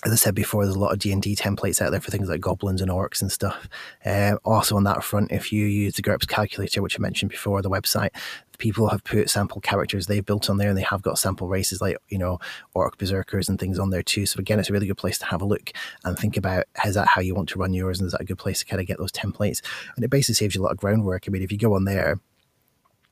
as 0.07 0.13
I 0.13 0.15
said 0.15 0.37
before, 0.37 0.65
there's 0.65 0.77
a 0.77 0.79
lot 0.79 0.93
of 0.93 1.01
D 1.01 1.11
and 1.11 1.21
D 1.21 1.35
templates 1.35 1.83
out 1.83 1.91
there 1.91 2.01
for 2.01 2.13
things 2.13 2.29
like 2.29 2.41
goblins 2.41 2.81
and 2.81 2.93
orcs 2.93 3.21
and 3.21 3.33
stuff. 3.33 3.69
Uh, 4.05 4.37
also, 4.45 4.77
on 4.77 4.85
that 4.85 5.03
front, 5.03 5.33
if 5.33 5.53
you 5.53 5.67
use 5.67 5.95
the 5.95 6.03
GURPS 6.03 6.29
calculator, 6.29 6.81
which 6.81 6.99
I 6.99 7.03
mentioned 7.03 7.33
before, 7.33 7.61
the 7.61 7.69
website, 7.69 8.11
people 8.59 8.89
have 8.89 9.03
put 9.03 9.29
sample 9.29 9.61
characters 9.61 10.07
they've 10.07 10.25
built 10.25 10.49
on 10.49 10.59
there, 10.59 10.69
and 10.69 10.79
they 10.79 10.83
have 10.83 11.03
got 11.03 11.19
sample 11.19 11.49
races 11.49 11.81
like 11.81 11.97
you 12.09 12.19
know 12.19 12.39
orc 12.73 12.99
berserkers 12.99 13.49
and 13.49 13.59
things 13.59 13.81
on 13.81 13.91
there 13.91 14.05
too. 14.05 14.27
So 14.27 14.39
again, 14.39 14.61
it's 14.61 14.71
a 14.71 14.73
really 14.73 14.87
good 14.87 14.97
place 14.97 15.19
to 15.19 15.27
have 15.27 15.43
a 15.43 15.47
look 15.47 15.73
and 16.05 16.17
think 16.17 16.37
about 16.37 16.67
is 16.85 16.95
that 16.95 17.09
how 17.09 17.21
you 17.21 17.35
want 17.35 17.49
to 17.49 17.59
run 17.59 17.75
yours, 17.75 17.99
and 17.99 18.07
is 18.07 18.13
that 18.13 18.21
a 18.21 18.25
good 18.25 18.39
place 18.39 18.61
to 18.61 18.65
kind 18.65 18.81
of 18.81 18.87
get 18.87 18.99
those 18.99 19.13
templates? 19.13 19.61
And 19.97 20.05
it 20.05 20.11
basically 20.11 20.37
saves 20.37 20.55
you 20.55 20.63
a 20.63 20.65
lot 20.65 20.73
of 20.73 20.79
groundwork. 20.79 21.25
I 21.27 21.31
mean, 21.31 21.43
if 21.43 21.51
you 21.51 21.59
go 21.59 21.75
on 21.75 21.85
there 21.85 22.21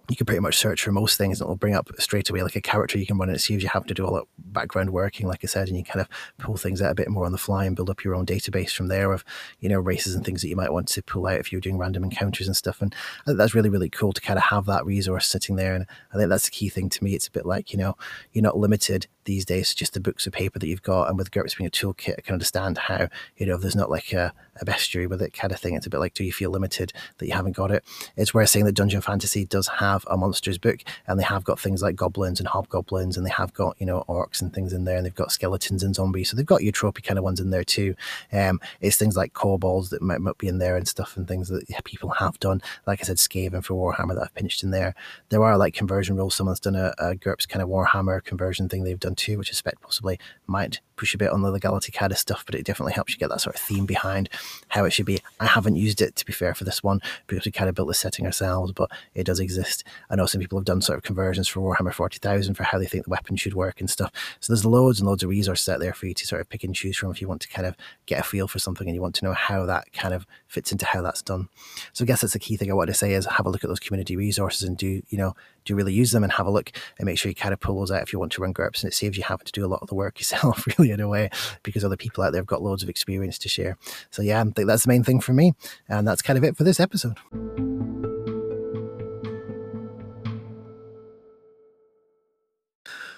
you 0.08 0.16
can 0.16 0.26
pretty 0.26 0.40
much 0.40 0.58
search 0.58 0.82
for 0.82 0.92
most 0.92 1.16
things 1.16 1.40
and 1.40 1.46
it'll 1.46 1.56
bring 1.56 1.74
up 1.74 1.90
straight 1.98 2.28
away 2.28 2.42
like 2.42 2.56
a 2.56 2.60
character 2.60 2.98
you 2.98 3.06
can 3.06 3.16
run 3.16 3.28
and 3.28 3.36
it 3.36 3.40
saves 3.40 3.62
you 3.62 3.68
have 3.68 3.86
to 3.86 3.94
do 3.94 4.04
all 4.04 4.14
that 4.14 4.24
background 4.38 4.90
working 4.90 5.26
like 5.26 5.40
i 5.42 5.46
said 5.46 5.68
and 5.68 5.76
you 5.76 5.84
kind 5.84 6.00
of 6.00 6.08
pull 6.38 6.56
things 6.56 6.82
out 6.82 6.92
a 6.92 6.94
bit 6.94 7.08
more 7.08 7.24
on 7.24 7.32
the 7.32 7.38
fly 7.38 7.64
and 7.64 7.76
build 7.76 7.88
up 7.88 8.04
your 8.04 8.14
own 8.14 8.26
database 8.26 8.70
from 8.70 8.88
there 8.88 9.12
of 9.12 9.24
you 9.60 9.68
know 9.68 9.80
races 9.80 10.14
and 10.14 10.24
things 10.24 10.42
that 10.42 10.48
you 10.48 10.56
might 10.56 10.72
want 10.72 10.86
to 10.88 11.02
pull 11.02 11.26
out 11.26 11.40
if 11.40 11.50
you're 11.50 11.60
doing 11.60 11.78
random 11.78 12.04
encounters 12.04 12.46
and 12.46 12.56
stuff. 12.56 12.82
And 12.82 12.94
i 13.22 13.24
think 13.26 13.38
that's 13.38 13.54
really 13.54 13.70
really 13.70 13.90
cool 13.90 14.12
to 14.12 14.20
kind 14.20 14.38
of 14.38 14.44
have 14.44 14.66
that 14.66 14.84
resource 14.84 15.26
sitting 15.26 15.56
there. 15.56 15.74
And 15.74 15.86
i 16.12 16.16
think 16.16 16.28
that's 16.28 16.46
the 16.46 16.50
key 16.50 16.68
thing 16.68 16.88
to 16.90 17.04
me. 17.04 17.14
It's 17.14 17.28
a 17.28 17.32
bit 17.32 17.46
like 17.46 17.72
you 17.72 17.78
know 17.78 17.96
you're 18.32 18.42
not 18.42 18.58
limited 18.58 19.06
these 19.24 19.44
days 19.44 19.74
just 19.74 19.94
the 19.94 20.00
books 20.00 20.26
of 20.26 20.32
paper 20.32 20.58
that 20.58 20.66
you've 20.66 20.82
got 20.82 21.08
and 21.08 21.18
with 21.18 21.30
GURPS 21.30 21.56
being 21.56 21.68
a 21.68 21.70
toolkit 21.70 22.14
i 22.18 22.20
can 22.20 22.34
understand 22.34 22.78
how 22.78 23.08
you 23.37 23.46
know 23.46 23.56
there's 23.56 23.76
not 23.76 23.90
like 23.90 24.12
a 24.12 24.32
a 24.60 24.64
bestiary 24.64 25.08
with 25.08 25.22
it 25.22 25.32
kind 25.32 25.52
of 25.52 25.58
thing. 25.58 25.74
It's 25.74 25.87
a 25.87 25.90
bit 25.90 26.00
like, 26.00 26.14
do 26.14 26.24
you 26.24 26.32
feel 26.32 26.50
limited 26.50 26.92
that 27.18 27.26
you 27.26 27.32
haven't 27.32 27.56
got 27.56 27.70
it? 27.70 27.84
It's 28.16 28.34
worth 28.34 28.50
saying 28.50 28.64
that 28.66 28.74
Dungeon 28.74 29.00
Fantasy 29.00 29.44
does 29.44 29.68
have 29.68 30.04
a 30.08 30.16
monsters 30.16 30.58
book 30.58 30.80
and 31.06 31.18
they 31.18 31.24
have 31.24 31.44
got 31.44 31.58
things 31.58 31.82
like 31.82 31.96
goblins 31.96 32.40
and 32.40 32.48
hobgoblins 32.48 33.16
and 33.16 33.26
they 33.26 33.30
have 33.30 33.52
got, 33.54 33.76
you 33.78 33.87
know, 33.87 34.04
orcs 34.08 34.40
and 34.40 34.52
things 34.52 34.72
in 34.72 34.84
there 34.84 34.96
and 34.96 35.06
they've 35.06 35.14
got 35.14 35.32
skeletons 35.32 35.82
and 35.82 35.94
zombies. 35.94 36.30
So 36.30 36.37
they've 36.37 36.46
got 36.46 36.62
your 36.62 36.72
tropey 36.72 37.02
kind 37.02 37.18
of 37.18 37.24
ones 37.24 37.40
in 37.40 37.50
there 37.50 37.64
too. 37.64 37.94
Um, 38.32 38.60
it's 38.80 38.96
things 38.96 39.16
like 39.16 39.32
kobolds 39.32 39.90
that 39.90 40.02
might, 40.02 40.20
might 40.20 40.38
be 40.38 40.48
in 40.48 40.58
there 40.58 40.76
and 40.76 40.87
stuff 40.87 41.16
and 41.16 41.26
things 41.26 41.48
that 41.48 41.64
people 41.84 42.10
have 42.10 42.38
done. 42.38 42.60
Like 42.87 43.00
I 43.00 43.04
said, 43.04 43.16
Skaven 43.16 43.64
for 43.64 43.74
Warhammer 43.74 44.14
that 44.14 44.24
I've 44.24 44.34
pinched 44.34 44.62
in 44.62 44.70
there. 44.70 44.94
There 45.30 45.42
are 45.42 45.58
like 45.58 45.74
conversion 45.74 46.16
rules. 46.16 46.34
Someone's 46.34 46.60
done 46.60 46.76
a, 46.76 46.94
a 46.98 47.14
GURPS 47.14 47.48
kind 47.48 47.62
of 47.62 47.68
Warhammer 47.68 48.22
conversion 48.22 48.68
thing 48.68 48.84
they've 48.84 48.98
done 48.98 49.13
too, 49.14 49.38
which 49.38 49.50
I 49.50 49.53
suspect 49.53 49.83
possibly 49.83 50.18
might 50.46 50.81
push 50.96 51.14
a 51.14 51.18
bit 51.18 51.30
on 51.30 51.42
the 51.42 51.50
legality 51.50 51.92
kind 51.92 52.12
of 52.12 52.18
stuff, 52.18 52.44
but 52.46 52.54
it 52.54 52.64
definitely 52.64 52.92
helps 52.92 53.12
you 53.12 53.18
get 53.18 53.30
that 53.30 53.40
sort 53.40 53.57
of 53.57 53.62
theme 53.62 53.87
behind 53.87 54.28
how 54.68 54.85
it 54.85 54.90
should 54.90 55.07
be. 55.07 55.18
I 55.40 55.46
haven't 55.46 55.76
used 55.76 56.00
it 56.00 56.16
to 56.16 56.24
be 56.24 56.33
fair 56.33 56.54
for 56.54 56.64
this 56.64 56.83
one 56.83 57.00
because 57.26 57.44
we 57.44 57.52
kind 57.52 57.68
of 57.68 57.74
built 57.74 57.88
the 57.88 57.94
setting 57.94 58.26
ourselves, 58.26 58.72
but 58.72 58.90
it 59.14 59.24
does 59.24 59.40
exist. 59.40 59.85
I 60.11 60.16
know 60.16 60.26
some 60.26 60.40
people 60.40 60.59
have 60.59 60.64
done 60.64 60.80
sort 60.80 60.98
of 60.98 61.04
conversions 61.04 61.48
for 61.48 61.61
Warhammer 61.61 61.92
40,000 61.92 62.54
for 62.54 62.62
how 62.62 62.78
they 62.78 62.87
think 62.87 63.04
the 63.04 63.11
weapon 63.11 63.37
should 63.37 63.54
work 63.54 63.80
and 63.80 63.90
stuff. 63.90 64.12
So 64.40 64.52
there's 64.52 64.64
loads 64.64 65.00
and 65.00 65.09
loads 65.09 65.22
of 65.22 65.30
resources 65.30 65.68
out 65.68 65.80
there 65.80 65.94
for 65.94 66.07
you 66.07 66.14
to 66.14 66.26
sort 66.26 66.40
of 66.40 66.48
pick 66.48 66.64
and 66.64 66.74
choose 66.74 66.96
from 66.96 67.11
if 67.11 67.20
you 67.20 67.28
want 67.28 67.42
to 67.42 67.48
kind 67.48 67.66
of 67.66 67.76
get 68.07 68.20
a 68.20 68.22
feel 68.22 68.48
for 68.48 68.59
something 68.59 68.87
and 68.88 68.94
you 68.94 69.02
want 69.02 69.14
to 69.16 69.24
know 69.24 69.33
how 69.33 69.66
that 69.66 69.92
kind 69.92 70.14
of 70.14 70.26
fits 70.46 70.72
into 70.72 70.87
how 70.87 71.02
that's 71.02 71.22
done. 71.22 71.48
So 71.92 72.04
I 72.04 72.07
guess 72.07 72.20
that's 72.20 72.33
the 72.33 72.38
key 72.38 72.57
thing 72.57 72.70
I 72.70 72.74
want 72.74 72.88
to 72.88 72.94
say 72.94 73.14
is 73.14 73.26
have 73.26 73.46
a 73.46 73.50
look 73.50 73.64
at 73.64 73.68
those 73.68 73.80
community 73.80 74.16
resources 74.16 74.66
and 74.66 74.76
do, 74.76 75.02
you 75.09 75.18
know, 75.18 75.35
do 75.64 75.74
really 75.74 75.92
use 75.92 76.11
them 76.11 76.22
and 76.22 76.33
have 76.33 76.46
a 76.46 76.50
look 76.50 76.72
and 76.98 77.07
make 77.07 77.18
sure 77.18 77.28
you 77.28 77.35
kind 77.35 77.54
of 77.54 77.61
pull 77.61 77.78
those 77.78 77.90
out 77.90 78.02
if 78.02 78.12
you 78.12 78.18
want 78.18 78.33
to 78.33 78.42
run 78.42 78.52
GURPS 78.52 78.83
and 78.83 78.92
it 78.92 78.94
saves 78.94 79.16
you 79.16 79.24
having 79.24 79.46
to 79.46 79.52
do 79.52 79.64
a 79.64 79.68
lot 79.68 79.80
of 79.83 79.88
the 79.88 79.94
work 79.94 80.18
yourself 80.20 80.66
really 80.78 80.84
in 80.92 81.01
a 81.01 81.09
way 81.09 81.31
because 81.62 81.85
other 81.85 81.97
people 81.97 82.25
out 82.25 82.33
there 82.33 82.40
have 82.40 82.47
got 82.47 82.62
loads 82.62 82.83
of 82.83 82.88
experience 82.88 83.38
to 83.38 83.49
share. 83.49 83.77
So 84.11 84.23
yeah, 84.23 84.40
I 84.40 84.44
think 84.44 84.66
that's 84.66 84.85
the 84.85 84.88
main 84.88 85.05
thing 85.05 85.20
for 85.20 85.33
me. 85.33 85.55
And 85.88 86.07
that's 86.07 86.23
kind 86.23 86.37
of 86.37 86.44
it 86.44 86.57
for 86.57 86.64
this 86.64 86.81
episode. 86.81 87.18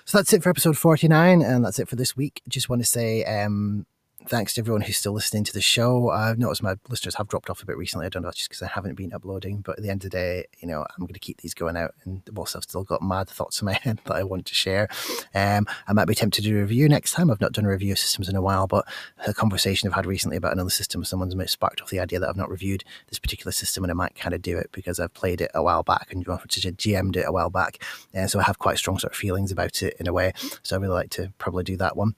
So 0.04 0.18
that's 0.18 0.32
it 0.32 0.40
for 0.44 0.50
episode 0.50 0.78
49, 0.78 1.42
and 1.42 1.64
that's 1.64 1.80
it 1.80 1.88
for 1.88 1.96
this 1.96 2.16
week. 2.16 2.40
Just 2.46 2.68
want 2.68 2.80
to 2.80 2.86
say 2.86 3.24
um, 3.24 3.86
thanks 4.28 4.54
to 4.54 4.60
everyone 4.60 4.82
who's 4.82 4.96
still 4.96 5.12
listening 5.12 5.44
to 5.44 5.52
the 5.52 5.60
show. 5.60 6.10
I've 6.10 6.38
noticed 6.38 6.62
my 6.62 6.76
listeners 6.88 7.14
have 7.16 7.28
dropped 7.28 7.48
off 7.48 7.62
a 7.62 7.66
bit 7.66 7.76
recently. 7.76 8.06
I 8.06 8.08
don't 8.08 8.22
know, 8.22 8.30
just 8.30 8.48
because 8.48 8.62
I 8.62 8.68
haven't 8.68 8.94
been 8.94 9.12
uploading. 9.12 9.60
But 9.60 9.78
at 9.78 9.82
the 9.82 9.90
end 9.90 10.04
of 10.04 10.10
the 10.10 10.16
day, 10.16 10.46
you 10.58 10.68
know, 10.68 10.80
I'm 10.80 11.04
going 11.04 11.14
to 11.14 11.20
keep 11.20 11.40
these 11.40 11.54
going 11.54 11.76
out. 11.76 11.94
And 12.04 12.22
whilst 12.32 12.56
I've 12.56 12.64
still 12.64 12.84
got 12.84 13.02
mad 13.02 13.28
thoughts 13.28 13.60
in 13.60 13.66
my 13.66 13.72
head 13.82 14.00
that 14.04 14.16
I 14.16 14.24
want 14.24 14.46
to 14.46 14.54
share, 14.54 14.88
um, 15.34 15.66
I 15.86 15.92
might 15.92 16.08
be 16.08 16.14
tempted 16.14 16.42
to 16.42 16.48
do 16.48 16.58
a 16.58 16.60
review 16.62 16.88
next 16.88 17.12
time. 17.12 17.30
I've 17.30 17.40
not 17.40 17.52
done 17.52 17.66
a 17.66 17.70
review 17.70 17.92
of 17.92 17.98
systems 17.98 18.28
in 18.28 18.36
a 18.36 18.42
while, 18.42 18.66
but 18.66 18.86
a 19.26 19.32
conversation 19.32 19.88
I've 19.88 19.94
had 19.94 20.06
recently 20.06 20.36
about 20.36 20.52
another 20.52 20.70
system, 20.70 21.04
someone's 21.04 21.36
sparked 21.50 21.80
off 21.80 21.90
the 21.90 22.00
idea 22.00 22.18
that 22.18 22.28
I've 22.28 22.36
not 22.36 22.50
reviewed 22.50 22.84
this 23.08 23.18
particular 23.18 23.52
system, 23.52 23.84
and 23.84 23.90
I 23.90 23.94
might 23.94 24.14
kind 24.14 24.34
of 24.34 24.42
do 24.42 24.56
it 24.58 24.70
because 24.72 24.98
I've 24.98 25.14
played 25.14 25.40
it 25.40 25.50
a 25.54 25.62
while 25.62 25.82
back 25.82 26.12
and 26.12 26.24
GM'd 26.24 27.16
it 27.16 27.24
a 27.26 27.32
while 27.32 27.50
back. 27.50 27.82
And 28.12 28.30
so 28.30 28.40
I 28.40 28.42
have 28.42 28.58
quite 28.58 28.78
strong 28.78 28.98
sort 28.98 29.12
of 29.12 29.18
feelings 29.18 29.52
about 29.52 29.82
it 29.82 29.96
in 30.00 30.06
a 30.06 30.12
way. 30.12 30.32
So 30.62 30.76
I 30.76 30.80
really 30.80 30.94
like 30.94 31.10
to 31.10 31.32
probably 31.38 31.64
do 31.64 31.76
that 31.76 31.96
one. 31.96 32.14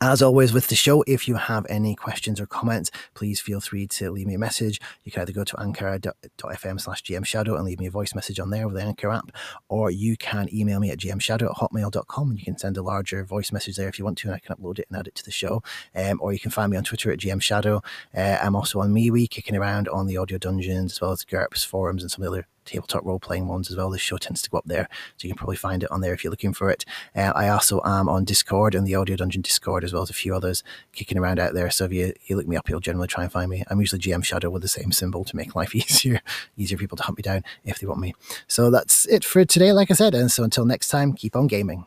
As 0.00 0.22
always 0.22 0.52
with 0.52 0.68
the 0.68 0.74
show, 0.74 1.02
if 1.06 1.28
you 1.28 1.36
have 1.36 1.64
any 1.68 1.94
questions 1.94 2.40
or 2.40 2.46
comments, 2.46 2.90
please 3.14 3.40
feel 3.40 3.60
free 3.60 3.86
to 3.88 4.10
leave 4.10 4.26
me 4.26 4.34
a 4.34 4.38
message. 4.38 4.80
You 5.04 5.12
can 5.12 5.22
either 5.22 5.32
go 5.32 5.44
to 5.44 5.60
anchor.fm 5.60 6.80
slash 6.80 7.02
gmshadow 7.02 7.54
and 7.54 7.64
leave 7.64 7.78
me 7.78 7.86
a 7.86 7.90
voice 7.90 8.14
message 8.14 8.40
on 8.40 8.50
there 8.50 8.66
with 8.66 8.76
the 8.76 8.82
Anchor 8.82 9.10
app, 9.10 9.30
or 9.68 9.90
you 9.90 10.16
can 10.16 10.52
email 10.52 10.80
me 10.80 10.90
at 10.90 10.98
gmshadow 10.98 11.50
at 11.50 11.56
hotmail.com 11.56 12.30
and 12.30 12.38
you 12.38 12.44
can 12.44 12.58
send 12.58 12.76
a 12.76 12.82
larger 12.82 13.24
voice 13.24 13.52
message 13.52 13.76
there 13.76 13.88
if 13.88 13.98
you 13.98 14.04
want 14.04 14.18
to, 14.18 14.28
and 14.28 14.34
I 14.34 14.40
can 14.40 14.56
upload 14.56 14.80
it 14.80 14.86
and 14.90 14.98
add 14.98 15.06
it 15.06 15.14
to 15.14 15.24
the 15.24 15.30
show. 15.30 15.62
Um, 15.94 16.18
or 16.20 16.32
you 16.32 16.40
can 16.40 16.50
find 16.50 16.72
me 16.72 16.76
on 16.76 16.84
Twitter 16.84 17.12
at 17.12 17.20
gmshadow. 17.20 17.84
Uh, 18.16 18.38
I'm 18.42 18.56
also 18.56 18.80
on 18.80 18.92
MeWe, 18.92 19.30
kicking 19.30 19.56
around 19.56 19.88
on 19.88 20.06
the 20.06 20.16
audio 20.16 20.38
dungeons, 20.38 20.92
as 20.92 21.00
well 21.00 21.12
as 21.12 21.24
GURPS 21.24 21.64
forums 21.64 22.02
and 22.02 22.10
some 22.10 22.24
of 22.24 22.32
the 22.32 22.38
other 22.38 22.46
tabletop 22.64 23.04
role 23.04 23.18
playing 23.18 23.48
ones 23.48 23.70
as 23.70 23.76
well. 23.76 23.90
The 23.90 23.98
show 23.98 24.16
tends 24.16 24.42
to 24.42 24.50
go 24.50 24.58
up 24.58 24.64
there, 24.66 24.88
so 25.16 25.26
you 25.26 25.30
can 25.30 25.38
probably 25.38 25.56
find 25.56 25.82
it 25.82 25.90
on 25.90 26.00
there 26.00 26.12
if 26.12 26.24
you're 26.24 26.30
looking 26.30 26.52
for 26.52 26.70
it. 26.70 26.84
Uh, 27.14 27.32
I 27.34 27.48
also 27.48 27.80
am 27.84 28.08
on 28.08 28.24
Discord 28.24 28.74
and 28.74 28.86
the 28.86 28.94
Audio 28.94 29.16
Dungeon 29.16 29.42
Discord 29.42 29.84
as 29.84 29.92
well 29.92 30.02
as 30.02 30.10
a 30.10 30.14
few 30.14 30.34
others 30.34 30.62
kicking 30.92 31.18
around 31.18 31.38
out 31.38 31.54
there. 31.54 31.70
So 31.70 31.84
if 31.84 31.92
you, 31.92 32.12
you 32.26 32.36
look 32.36 32.48
me 32.48 32.56
up, 32.56 32.68
you'll 32.68 32.80
generally 32.80 33.08
try 33.08 33.24
and 33.24 33.32
find 33.32 33.50
me. 33.50 33.64
I'm 33.68 33.80
usually 33.80 34.00
GM 34.00 34.24
Shadow 34.24 34.50
with 34.50 34.62
the 34.62 34.68
same 34.68 34.92
symbol 34.92 35.24
to 35.24 35.36
make 35.36 35.54
life 35.54 35.74
easier, 35.74 36.20
easier 36.56 36.78
for 36.78 36.82
people 36.82 36.96
to 36.96 37.04
hunt 37.04 37.18
me 37.18 37.22
down 37.22 37.44
if 37.64 37.78
they 37.78 37.86
want 37.86 38.00
me. 38.00 38.14
So 38.46 38.70
that's 38.70 39.06
it 39.06 39.24
for 39.24 39.44
today, 39.44 39.72
like 39.72 39.90
I 39.90 39.94
said. 39.94 40.14
And 40.14 40.30
so 40.30 40.44
until 40.44 40.64
next 40.64 40.88
time, 40.88 41.12
keep 41.12 41.36
on 41.36 41.46
gaming. 41.46 41.86